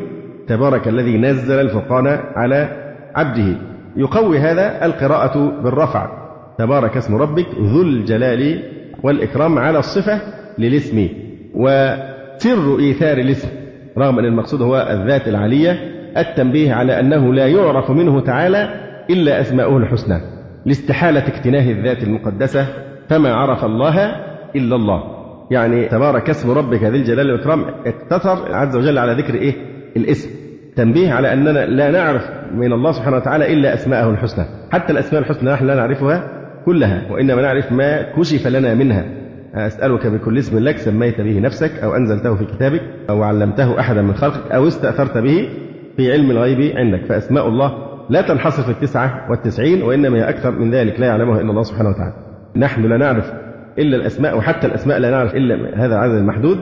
[0.48, 2.68] تبارك الذي نزل الفرقان على
[3.14, 3.71] عبده.
[3.96, 6.22] يقوي هذا القراءة بالرفع.
[6.58, 8.62] تبارك اسم ربك ذو الجلال
[9.02, 10.20] والإكرام على الصفة
[10.58, 11.08] للاسم
[11.54, 13.48] وسر إيثار الاسم.
[13.98, 15.78] رغم أن المقصود هو الذات العالية
[16.16, 18.68] التنبيه على أنه لا يعرف منه تعالى
[19.10, 20.20] إلا أسماؤه الحسنى.
[20.66, 22.66] لاستحالة اكتناه الذات المقدسة
[23.08, 24.16] فما عرف الله
[24.56, 25.02] إلا الله.
[25.50, 29.54] يعني تبارك اسم ربك ذي الجلال والإكرام اقتصر عز وجل على ذكر إيه؟
[29.96, 30.30] الاسم.
[30.76, 34.44] تنبيه على أننا لا نعرف من الله سبحانه وتعالى إلا أسماءه الحسنى.
[34.72, 36.28] حتى الأسماء الحسنى نحن لا نعرفها
[36.66, 39.04] كلها وإنما نعرف ما كشف لنا منها.
[39.54, 44.14] أسألك بكل اسم لك سميت به نفسك أو أنزلته في كتابك أو علمته أحدا من
[44.14, 45.48] خلقك أو استأثرت به
[45.96, 47.04] في علم الغيب عندك.
[47.04, 47.72] فأسماء الله
[48.10, 51.88] لا تنحصر في التسعة والتسعين وإنما هي أكثر من ذلك لا يعلمها إلا الله سبحانه
[51.88, 52.14] وتعالى.
[52.56, 53.32] نحن لا نعرف
[53.78, 56.58] إلا الأسماء وحتى الأسماء لا نعرف إلا هذا العدد المحدود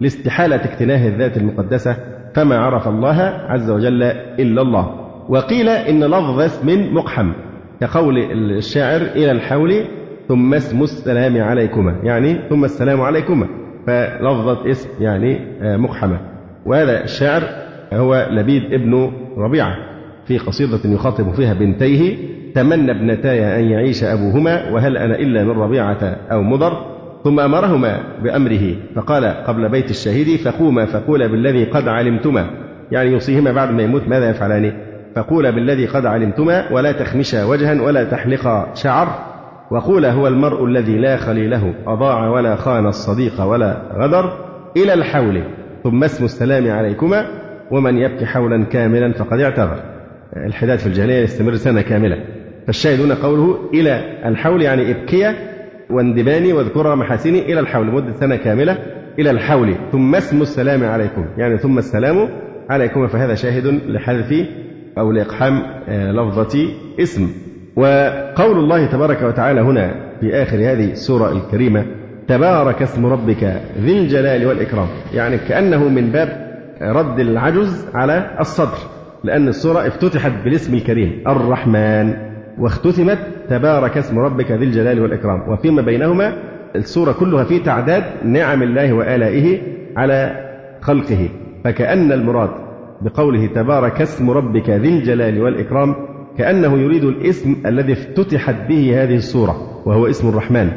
[0.00, 1.96] لاستحالة اكتناه الذات المقدسة
[2.34, 4.02] فما عرف الله عز وجل
[4.38, 5.01] إلا الله.
[5.28, 7.32] وقيل إن لفظ اسم مقحم
[7.80, 9.84] كقول الشاعر إلى الحول
[10.28, 13.46] ثم اسم السلام عليكما يعني ثم السلام عليكما
[13.86, 16.20] فلفظة اسم يعني آه، مقحمة.
[16.66, 17.42] وهذا الشاعر
[17.92, 19.76] هو لبيد ابن ربيعة
[20.26, 22.16] في قصيدة يخاطب فيها بنتيه
[22.54, 26.92] تمنى ابنتاي أن يعيش أبوهما وهل أنا إلا من ربيعة أو مضر؟
[27.24, 32.46] ثم أمرهما بأمره فقال قبل بيت الشهيد فقوما فقولا بالذي قد علمتما
[32.90, 34.72] يعني يوصيهما بعد ما يموت ماذا يفعلان؟
[35.16, 39.08] فقولا بالذي قد علمتما ولا تخمشا وجها ولا تحلقا شعر
[39.70, 44.32] وقولا هو المرء الذي لا خليله أضاع ولا خان الصديق ولا غدر
[44.76, 45.42] إلى الحول.
[45.84, 47.26] ثم اسم السلام عليكما
[47.70, 49.82] ومن يبكي حولا كاملا فقد اعتذر.
[50.36, 52.16] الحداد في الجاهلية يستمر سنة كاملة.
[52.66, 55.34] فالشاهد هنا قوله إلى الحول يعني ابكي
[55.90, 58.78] واندباني واذكر محاسني إلى الحول لمدة سنة كاملة
[59.18, 59.74] إلى الحول.
[59.92, 62.28] ثم اسم السلام عليكم يعني ثم السلام
[62.70, 63.06] عليكم.
[63.06, 64.46] فهذا شاهد لحذف
[64.98, 66.68] أو لإقحام آه، لفظة
[67.00, 67.28] اسم.
[67.76, 71.86] وقول الله تبارك وتعالى هنا في آخر هذه السورة الكريمة
[72.28, 74.86] تبارك اسم ربك ذي الجلال والإكرام.
[75.14, 76.52] يعني كأنه من باب
[76.82, 78.78] رد العجز على الصدر
[79.24, 82.14] لأن السورة افتتحت بالاسم الكريم الرحمن.
[82.58, 83.18] واختتمت
[83.50, 85.52] تبارك اسم ربك ذي الجلال والإكرام.
[85.52, 86.32] وفيما بينهما
[86.76, 89.58] السورة كلها في تعداد نعم الله وآلائه
[89.96, 90.48] على
[90.80, 91.28] خلقه.
[91.64, 92.50] فكأن المراد
[93.04, 95.94] بقوله تبارك اسم ربك ذي الجلال والإكرام
[96.38, 100.70] كأنه يريد الاسم الذي افتتحت به هذه السورة وهو اسم الرحمن.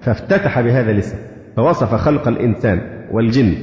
[0.00, 1.16] فافتتح بهذا الاسم
[1.56, 2.80] فوصف خلق الإنسان
[3.12, 3.54] والجن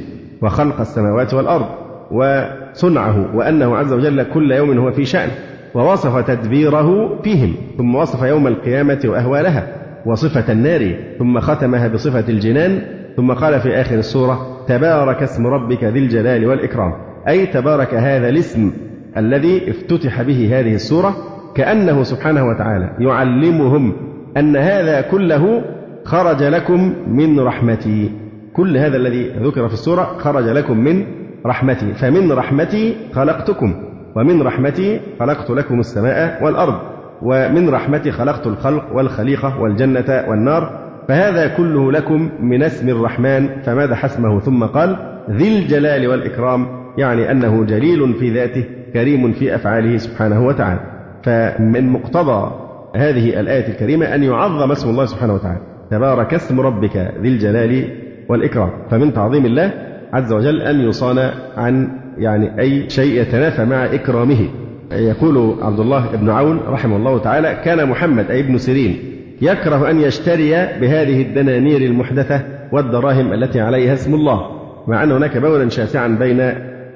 [0.42, 1.66] وخلق السماوات والأرض
[2.12, 5.30] وصنعه وأنه عز وجل كل يوم هو في شأن
[5.76, 9.68] ووصف تدبيره فيهم ثم وصف يوم القيامة وأهوالها
[10.06, 12.82] وصفة النار ثم ختمها بصفة الجنان
[13.18, 17.09] ثم قال في آخر السورة تبارك اسم ربك ذي الجلال والإكرام.
[17.28, 18.72] أي تبارك هذا الاسم
[19.18, 21.16] الذي افتتح به هذه السورة
[21.56, 23.94] كأنه سبحانه وتعالى يعلمهم
[24.38, 25.62] أن هذا كله
[26.04, 28.12] خرج لكم من رحمتي.
[28.54, 31.06] كل هذا الذي ذكر في السورة خرج لكم من
[31.46, 31.94] رحمتي.
[31.94, 33.74] فمن رحمتي خلقتكم
[34.16, 36.76] ومن رحمتي خلقت لكم السماء والأرض
[37.22, 40.90] ومن رحمتي خلقت الخلق والخليقة والجنة والنار.
[41.08, 43.62] فهذا كله لكم من اسم الرحمن.
[43.62, 44.98] فماذا حسمه ثم قال
[45.30, 46.79] ذي الجلال والإكرام.
[46.98, 50.80] يعني أنه جليل في ذاته كريم في أفعاله سبحانه وتعالى.
[51.24, 52.52] فمن مقتضى
[52.96, 55.62] هذه الآية الكريمة أن يعظم اسم الله سبحانه وتعالى.
[55.92, 57.90] تبارك اسم ربك ذي الجلال
[58.30, 58.70] والإكرام.
[58.92, 59.74] فمن تعظيم الله
[60.14, 64.50] عز وجل أن يصان عن يعني أي شيء يتنافى مع إكرامه.
[64.92, 69.00] يقول عبد الله بن عون رحمه الله تعالى كان محمد أي ابن سيرين
[69.42, 74.42] يكره أن يشتري بهذه الدنانير المحدثة والدراهم التي عليها اسم الله
[74.88, 76.54] مع أن هناك بولا شاسعا بين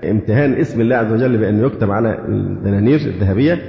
[0.10, 3.60] امتهان اسم الله عز وجل بأنه يكتب على الدنانير الذهبية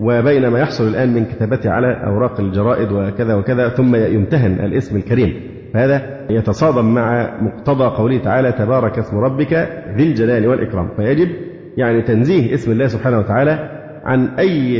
[0.00, 5.34] وبين ما يحصل الآن من كتابته على أوراق الجرائد وكذا وكذا ثم يمتهن الاسم الكريم.
[5.74, 11.28] فهذا يتصادم مع مقتضى قوله تعالى تبارك اسم ربك ذي الجلال والإكرام فيجب
[11.76, 14.78] يعني تنزيه اسم الله سبحانه وتعالى عن أي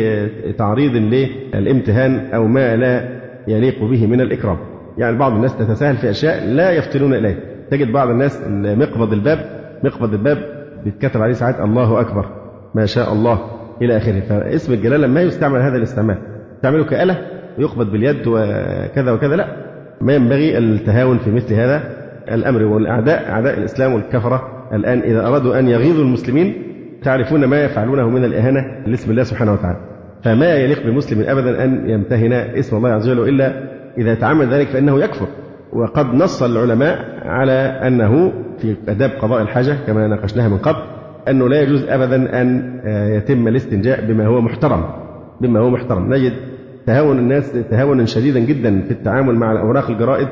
[0.59, 4.57] تعريض للامتهان أو ما لا يليق به من الإكرام.
[4.99, 7.37] يعني بعض الناس تتساهل في أشياء لا يفتنون إليه
[7.71, 9.39] تجد بعض الناس مقبض الباب
[9.85, 12.27] مقبض الباب بيتكتب عليه ساعات الله أكبر
[12.75, 13.41] ما شاء الله
[13.83, 14.21] إلى آخره.
[14.21, 16.19] فاسم الجلالة ما يستعمل هذا الاستعمال.
[16.63, 17.19] تعمله كآلة
[17.59, 19.47] ويقبض باليد وكذا وكذا لا.
[20.01, 21.83] ما ينبغي التهاون في مثل هذا
[22.31, 22.63] الأمر.
[22.63, 26.55] والأعداء أعداء الإسلام والكفرة الآن إذا أرادوا أن يغيظوا المسلمين
[27.03, 29.79] تعرفون ما يفعلونه من الإهانة لاسم الله سبحانه وتعالى.
[30.25, 33.53] فما يليق بمسلم أبدا أن يمتهن اسم الله عز وجل إلا
[33.99, 35.27] إذا تعمل ذلك فإنه يكفر.
[35.73, 37.53] وقد نص العلماء على
[37.87, 40.83] أنه في آداب قضاء الحاجة كما ناقشناها من قبل
[41.29, 44.85] أنه لا يجوز أبدا أن يتم الاستنجاء بما هو محترم
[45.41, 46.15] بما هو محترم.
[46.15, 46.33] نجد
[46.87, 50.29] تهاون الناس تهاونا شديدا جدا في التعامل مع الأوراق الجرائد.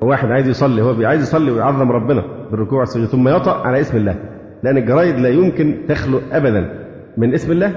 [0.00, 4.14] واحد عايز يصلي هو عايز يصلي ويعظم ربنا بالركوع والسجود ثم يطأ على اسم الله.
[4.62, 6.68] لأن الجرائد لا يمكن تخلو أبدا.
[7.16, 7.72] من اسم الله؟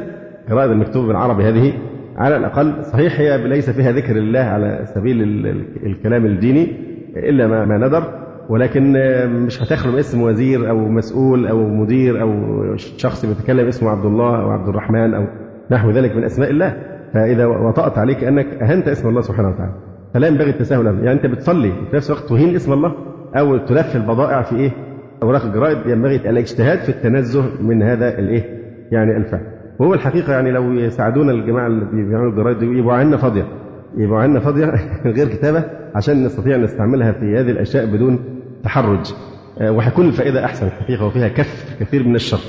[0.45, 1.73] الجرائد المكتوبة بالعربي هذه
[2.17, 5.21] على الأقل صحيح هي ليس فيها ذكر الله على سبيل
[5.85, 6.94] الكلام الديني.
[7.17, 8.03] إلا ما, ما ندر
[8.49, 8.93] ولكن
[9.45, 12.29] مش هتخلو اسم وزير أو مسؤول أو مدير أو
[12.75, 15.27] شخص بيتكلم اسمه عبد الله أو عبد الرحمن أو
[15.71, 16.73] نحو ذلك من أسماء الله.
[17.13, 19.73] فإذا وطأت عليك أنك أهنت اسم الله سبحانه وتعالى.
[20.13, 22.93] فلا ينبغي التساهل يعني أنت بتصلي في نفس الوقت تهين اسم الله
[23.39, 24.71] أو تلف البضائع في إيه؟
[25.23, 25.77] أوراق الجرائد.
[25.87, 28.43] ينبغي الاجتهاد في التنزه من هذا الإيه؟
[28.91, 29.41] يعني الفعل.
[29.79, 33.45] وهو الحقيقة يعني لو يساعدونا الجماعة اللي بيعملوا الجرائد يبقوا عنا فاضية.
[33.97, 34.73] يبقوا عنا فاضية
[35.17, 35.63] غير كتابة
[35.95, 38.19] عشان نستطيع نستعملها في هذه الأشياء بدون
[38.63, 39.13] تحرج.
[39.61, 42.39] آه، وهيكون الفائدة أحسن الحقيقة وفيها كف كثير من الشر.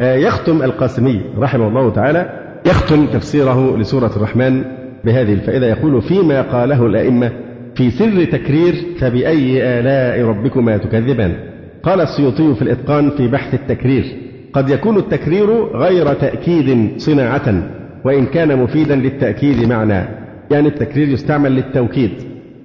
[0.00, 4.64] آه، يختم القاسمي رحمه الله تعالى يختم تفسيره لسورة الرحمن
[5.04, 7.32] بهذه الفائدة يقول فيما قاله الأئمة
[7.74, 11.34] في سر تكرير فبأي آلاء ربكما تكذبان؟
[11.82, 14.04] قال السيوطي في الإتقان في بحث التكرير
[14.52, 17.62] قد يكون التكرير غير تأكيد صناعة
[18.04, 20.19] وإن كان مفيدا للتأكيد معنى.
[20.50, 22.10] يعني التكرير يستعمل للتوكيد.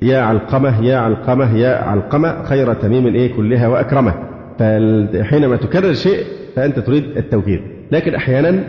[0.01, 4.13] يا علقمة يا علقمة يا علقمة خير تميم إيه كلها وأكرمة.
[4.59, 6.23] فحينما تكرر شيء
[6.55, 7.59] فأنت تريد التوكيد.
[7.91, 8.63] لكن أحيانا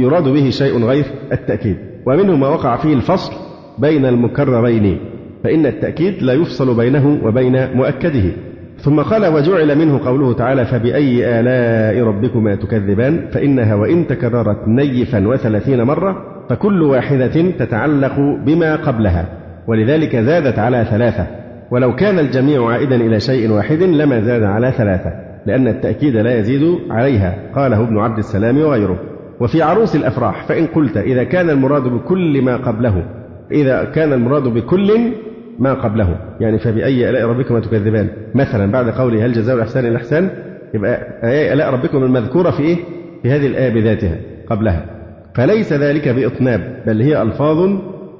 [0.00, 1.76] يراد به شيء غير التأكيد.
[2.06, 3.32] ومنه ما وقع فيه الفصل
[3.78, 4.98] بين المكررين.
[5.44, 8.32] فإن التأكيد لا يفصل بينه وبين مؤكده.
[8.78, 15.82] ثم قال وجعل منه قوله تعالى فبأي آلاء ربكما تكذبان؟ فإنها وإن تكررت نيفا وثلاثين
[15.82, 19.26] مرة فكل واحدة تتعلق بما قبلها
[19.66, 21.26] ولذلك زادت على ثلاثة.
[21.70, 25.12] ولو كان الجميع عائدا إلى شيء واحد لما زاد على ثلاثة
[25.46, 28.98] لأن التأكيد لا يزيد عليها قاله ابن عبد السلام وغيره.
[29.40, 33.04] وفي عروس الأفراح فإن قلت إذا كان المراد بكل ما قبله
[33.52, 35.12] إذا كان المراد بكل
[35.58, 40.28] ما قبله يعني فبأي آلاء ربكما تكذبان؟ مثلا بعد قوله هل جزاء الإحسان إلا الإحسان
[40.74, 42.76] يبقى أي آلاء ربكم المذكورة في إيه؟
[43.22, 44.16] في هذه الآية بذاتها
[44.50, 45.01] قبلها.
[45.34, 47.70] فليس ذلك بإطناب بل هي ألفاظ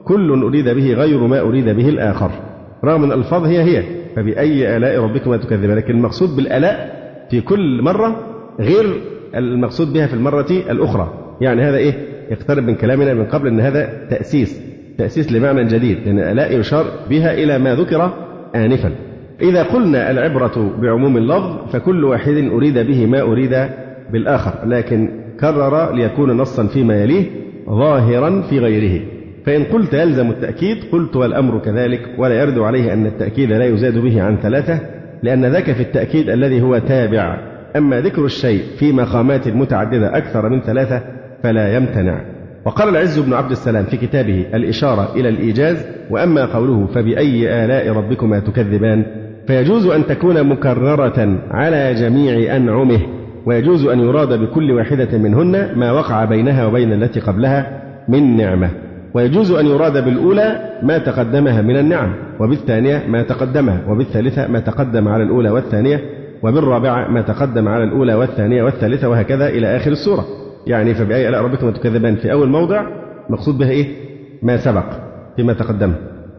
[0.04, 2.30] كل أريد به غير ما أريد به الآخر.
[2.84, 3.82] رغم أن الألفاظ هي هي
[4.16, 8.16] فبأي آلاء ربكما تكذبان؟ لكن المقصود بالآلاء في كل مرة
[8.60, 8.94] غير
[9.34, 11.12] المقصود بها في المرة الأخرى.
[11.40, 11.94] يعني هذا إيه؟
[12.30, 14.62] يقترب من كلامنا من قبل أن هذا تأسيس
[14.98, 18.12] تأسيس لمعنى جديد لأن الآلاء يشار بها إلى ما ذكر
[18.54, 18.92] آنفا.
[19.42, 23.68] إذا قلنا العبرة بعموم اللفظ فكل واحد أريد به ما أريد
[24.12, 27.24] بالآخر لكن كرر ليكون نصا فيما يليه
[27.70, 29.00] ظاهرا في غيره.
[29.46, 34.22] فإن قلت يلزم التأكيد قلت والأمر كذلك ولا يرد عليه أن التأكيد لا يزاد به
[34.22, 34.80] عن ثلاثة
[35.22, 37.38] لأن ذاك في التأكيد الذي هو تابع.
[37.76, 41.02] أما ذكر الشيء في مقامات متعددة أكثر من ثلاثة
[41.42, 42.20] فلا يمتنع.
[42.64, 48.38] وقال العز بن عبد السلام في كتابه الإشارة إلى الإيجاز وأما قوله فبأي آلاء ربكما
[48.38, 49.04] تكذبان
[49.46, 53.21] فيجوز أن تكون مكررة على جميع أنعمه.
[53.46, 58.70] ويجوز أن يراد بكل واحدة منهن ما وقع بينها وبين التي قبلها من نعمة.
[59.14, 65.22] ويجوز أن يراد بالأولى ما تقدمها من النعم وبالثانية ما تقدمها وبالثالثة ما تقدم على
[65.22, 66.00] الأولى والثانية
[66.42, 70.24] وبالرابعة ما تقدم على الأولى والثانية والثالثة وهكذا إلى آخر السورة.
[70.66, 72.86] يعني فبأي آلاء ربكم تكذبان في أول موضع؟
[73.30, 73.86] مقصود بها إيه؟
[74.42, 74.84] ما سبق
[75.36, 75.92] فيما تقدم.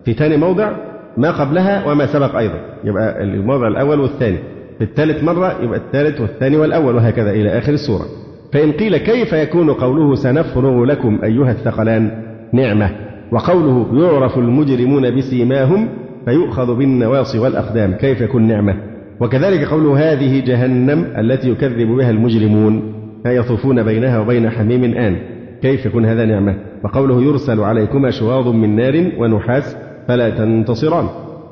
[0.06, 0.72] في ثاني موضع
[1.18, 2.60] ما قبلها وما سبق أيضا.
[2.84, 4.38] يبقى الموضع الأول والثاني.
[4.78, 8.06] في الثالث مرة يبقى الثالث والثاني والأول وهكذا إلى آخر السورة.
[8.54, 12.12] فإن قيل كيف يكون قوله سنفرغ لكم أيها الثقلان؟
[12.54, 12.90] نعمة.
[13.32, 15.90] وقوله يعرف المجرمون بسيماهم
[16.26, 17.94] فيؤخذ بالنواصي والأقدام.
[17.94, 18.76] كيف يكون نعمة؟
[19.20, 22.94] وكذلك قوله هذه جهنم التي يكذب بها المجرمون
[23.26, 25.18] يطوفون بينها وبين حميم آن.
[25.62, 29.78] كيف يكون هذا نعمة؟ وقوله يرسل عليكما شواظ من نار ونحاس
[30.08, 31.06] فلا تنتصران.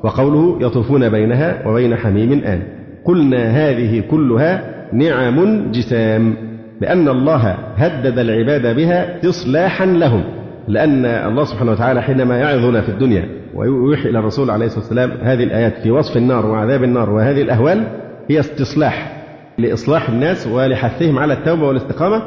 [0.04, 2.62] وقوله يطوفون بينها وبين حميم آن.
[3.04, 6.36] قلنا هذه كلها نعم جسام
[6.80, 10.24] لأن الله هدد العباد بها إصلاحا لهم
[10.68, 15.44] لأن الله سبحانه وتعالى حينما يعظنا في الدنيا ويوحي إلى الرسول عليه الصلاة والسلام هذه
[15.44, 17.82] الآيات في وصف النار وعذاب النار وهذه الأهوال
[18.30, 19.22] هي استصلاح
[19.58, 22.22] لإصلاح الناس ولحثهم على التوبة والاستقامة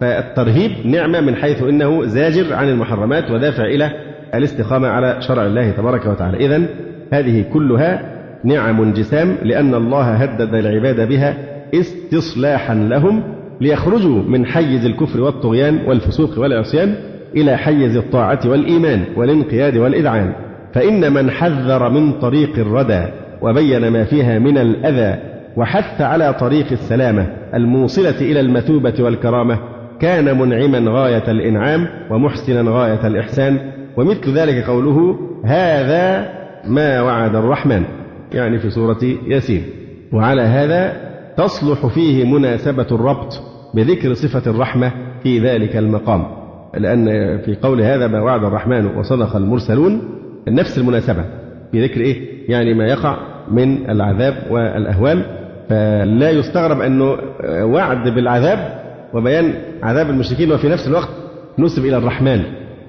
[0.00, 3.90] فالترهيب نعمة من حيث إنه زاجر عن المحرمات ودافع إلى
[4.34, 6.46] الاستقامة على شرع الله تبارك وتعالى.
[6.46, 6.62] إذا
[7.12, 11.36] هذه كلها نعم جسام لأن الله هدد العباد بها
[11.74, 13.22] استصلاحا لهم
[13.60, 16.94] ليخرجوا من حيز الكفر والطغيان والفسوق والعصيان
[17.36, 20.32] إلى حيز الطاعة والإيمان والانقياد والإذعان.
[20.74, 23.02] فإن من حذر من طريق الردى
[23.42, 25.22] وبين ما فيها من الأذى
[25.56, 29.58] وحث على طريق السلامة الموصلة إلى المثوبة والكرامة
[30.00, 33.58] كان منعما غاية الإنعام ومحسنا غاية الإحسان.
[33.96, 36.28] ومثل ذلك قوله هذا
[36.66, 37.82] ما وعد الرحمن.
[38.32, 39.62] يعني في سورة ياسين.
[40.12, 43.42] وعلى هذا تصلح فيه مناسبة الربط
[43.74, 46.26] بذكر صفة الرحمة في ذلك المقام.
[46.74, 47.06] لأن
[47.38, 50.02] في قول هذا ما وعد الرحمن وصدق المرسلون
[50.48, 51.24] نفس المناسبة
[51.72, 52.16] في ذكر إيه؟
[52.48, 53.16] يعني ما يقع
[53.50, 55.22] من العذاب والأهوال.
[55.68, 57.16] فلا يستغرب أنه
[57.62, 58.80] وعد بالعذاب
[59.14, 61.08] وبيان عذاب المشركين وفي نفس الوقت
[61.58, 62.42] نسب إلى الرحمن.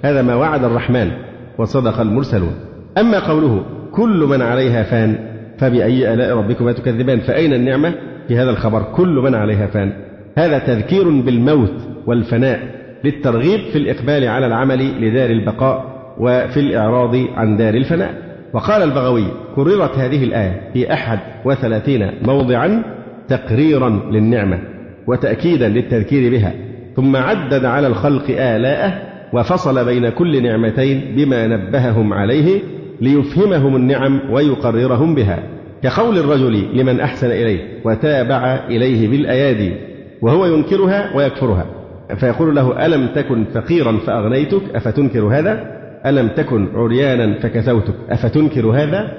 [0.03, 1.11] هذا ما وعد الرحمن
[1.57, 2.53] وصدق المرسلون.
[2.97, 5.30] أما قوله كل من عليها فان
[5.61, 7.93] فبأي آلاء ربكما تكذبان؟ فأين النعمة؟
[8.27, 9.93] في هذا الخبر كل من عليها فان.
[10.37, 11.73] هذا تذكير بالموت
[12.07, 12.59] والفناء
[13.03, 15.85] للترغيب في الإقبال على العمل لدار البقاء
[16.19, 18.13] وفي الإعراض عن دار الفناء.
[18.53, 22.83] وقال البغوي كررت هذه الآية في أحد وثلاثين موضعا
[23.27, 24.59] تقريرا للنعمة
[25.07, 26.53] وتأكيدا للتذكير بها.
[26.95, 29.01] ثم عدد على الخلق آلاءه
[29.33, 32.61] وفصل بين كل نعمتين بما نبههم عليه
[33.01, 35.39] ليفهمهم النعم ويقررهم بها.
[35.83, 39.73] كقول الرجل لمن أحسن إليه وتابع إليه بالأيادي
[40.21, 41.65] وهو ينكرها ويكفرها.
[42.15, 49.11] فيقول له ألم تكن فقيرا فأغنيتك؟ أفتنكر هذا؟ ألم تكن عريانا فكسوتك؟ أفتنكر هذا؟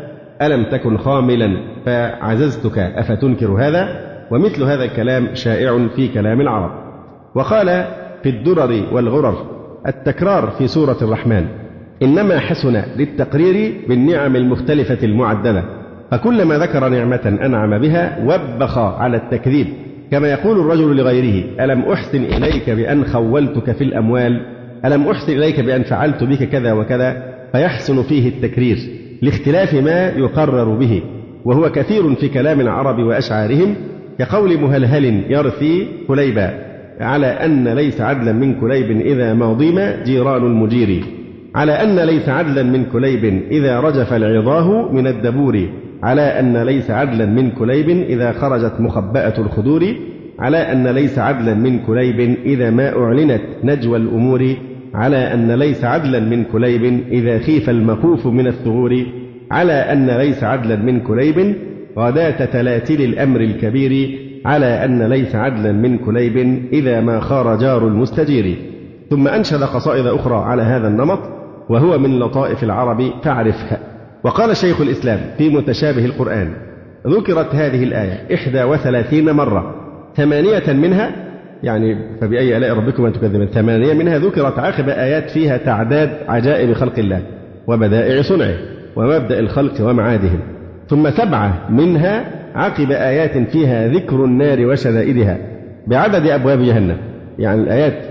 [0.42, 1.56] ألم تكن خاملا
[1.86, 6.70] فعززتك؟ أفتنكر هذا؟ ومثل هذا الكلام شائع في كلام العرب.
[7.34, 7.84] وقال
[8.22, 9.46] في الدرر والغرر
[9.86, 11.61] التكرار في سورة الرحمن
[12.02, 15.64] إنما حسن للتقرير بالنعم المختلفة المعددة
[16.10, 19.66] فكلما ذكر نعمة أنعم بها وبخ على التكذيب.
[20.10, 24.40] كما يقول الرجل لغيره ألم أحسن إليك بأن خولتك في الأموال؟
[24.84, 27.22] ألم أحسن إليك بأن فعلت بك كذا وكذا؟
[27.52, 28.78] فيحسن فيه التكرير
[29.22, 31.02] لاختلاف ما يقرر به.
[31.44, 33.74] وهو كثير في كلام العرب وأشعارهم
[34.18, 36.50] كقول مهلهل يرثي كليبا
[37.00, 41.04] على أن ليس عدلا من كليب إذا ما ضيم جيران المجير.
[41.54, 45.68] على أن ليس عدلا من كليب إذا رجف العضاه من الدبور
[46.02, 49.94] على أن ليس عدلا من كليب إذا خرجت مخبأة الخدور
[50.38, 54.54] على أن ليس عدلا من كليب إذا ما أعلنت نجوى الأمور
[54.94, 59.06] على أن ليس عدلا من كليب إذا خيف المخوف من الثغور
[59.50, 61.54] على أن ليس عدلا من كليب
[61.98, 66.36] غداة تلاتل الأمر الكبير على أن ليس عدلا من كليب
[66.72, 68.56] إذا ما خار جار المستجير.
[69.10, 71.41] ثم أنشد قصائد أخرى على هذا النمط.
[71.68, 73.78] وهو من لطائف العرب فاعرفها
[74.24, 76.52] وقال شيخ الإسلام في متشابه القرآن
[77.06, 79.74] ذكرت هذه الآية إحدى وثلاثين مرة.
[80.16, 81.10] ثمانية منها
[81.62, 87.22] يعني فبأي آلاء ربكما تكذبان ثمانية منها ذكرت عقب آيات فيها تعداد عجائب خلق الله
[87.66, 88.54] وبدائع صنعه
[88.96, 90.40] ومبدأ الخلق ومعادهم.
[90.88, 95.38] ثم سبعة منها عقب آيات فيها ذكر النار وشدائدها
[95.86, 96.96] بعدد أبواب جهنم.
[97.38, 98.04] يعني الآيات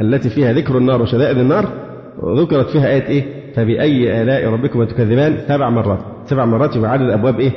[0.00, 1.87] التي فيها ذكر النار وشدائد النار
[2.24, 5.98] ذكرت فيها آية إيه؟ فبأي آلاء ربكما تكذبان سبع مرات.
[6.24, 7.50] سبع مرات يبقى عدد أبواب إيه؟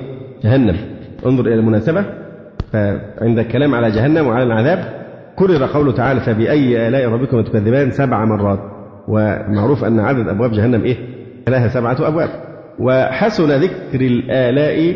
[0.44, 0.76] جهنم.
[1.26, 2.06] انظر إلى المناسبة.
[2.74, 4.80] فعند الكلام على جهنم وعلى العذاب
[5.36, 8.60] كرر قوله تعالى فبأي آلاء ربكما تكذبان سبع مرات.
[9.08, 10.98] ومعروف أن عدد أبواب جهنم إيه؟
[11.48, 12.30] لها سبعة أبواب.
[12.80, 14.96] وحسن ذكر الآلاء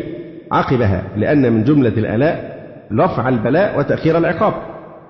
[0.52, 2.56] عقبها لأن من جملة الآلاء
[2.92, 4.52] رفع البلاء وتأخير العقاب.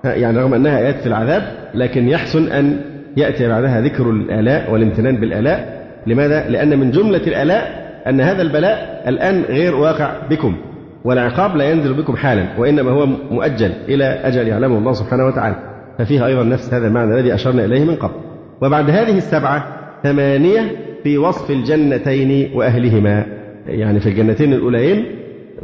[0.03, 1.43] يعني رغم أنها آيات في العذاب
[1.73, 2.79] لكن يحسن أن
[3.17, 5.87] يأتي بعدها ذكر الآلاء والامتنان بالآلاء.
[6.07, 10.55] لماذا؟ لأن من جملة الآلاء أن هذا البلاء الآن غير واقع بكم
[11.03, 15.55] والعقاب لا ينزل بكم حالا وإنما هو مؤجل إلى أجل يعلمه الله سبحانه وتعالى.
[15.97, 18.13] ففيها أيضا نفس هذا المعنى الذي أشرنا إليه من قبل.
[18.61, 19.65] وبعد هذه السبعة
[20.03, 20.61] ثمانية
[21.03, 23.25] في وصف الجنتين وأهلهما.
[23.67, 25.05] يعني في الجنتين الأوليين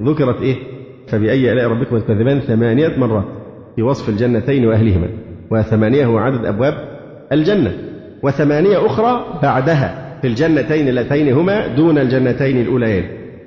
[0.03, 0.55] ذكرت إيه؟
[1.07, 3.25] فبأي آلاء ربكم تكذبان؟ ثمانية مرات
[3.75, 5.07] في وصف الجنتين وأهلهما.
[5.51, 6.92] وثمانية هو عدد أبواب
[7.31, 7.71] الجنة
[8.23, 13.03] وثمانية أخرى بعدها في الجنتين اللتين هما دون الجنتين الأوليين.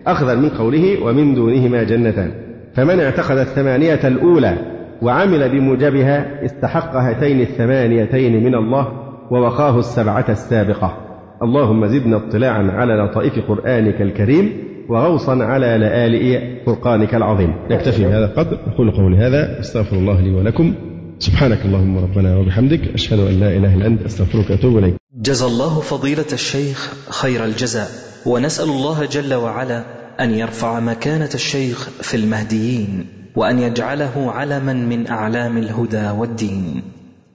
[0.06, 2.30] أخذا من قوله ومن دونهما جنتان.
[2.74, 4.56] فمن اعتقد الثمانية الأولى
[5.02, 8.88] وعمل بموجبها استحق هاتين الثمانيتين من الله
[9.30, 10.96] ووقاه السبعة السابقة.
[11.42, 14.52] اللهم زدنا اطلاعا على لطائف قرآنك الكريم
[14.88, 17.52] وغوصا على لآلئ فرقانك العظيم.
[17.70, 20.74] نكتفي بهذا القدر أقول قولي هذا أستغفر الله لي ولكم.
[21.18, 24.94] سبحانك اللهم ربنا وبحمدك أشهد أن لا إله إلا أنت أستغفرك وأتوب إليك.
[25.14, 27.90] جزى الله فضيلة الشيخ خير الجزاء
[28.26, 29.84] ونسأل الله جل وعلا
[30.20, 33.06] أن يرفع مكانة الشيخ في المهديين
[33.36, 36.82] وأن يجعله علما من أعلام الهدى والدين.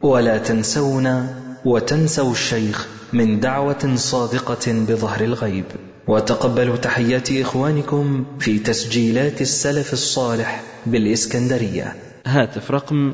[0.01, 5.65] ولا تنسونا وتنسوا الشيخ من دعوة صادقة بظهر الغيب.
[6.07, 11.95] وتقبلوا تحيات إخوانكم في تسجيلات السلف الصالح بالإسكندرية.
[12.25, 13.13] هاتف رقم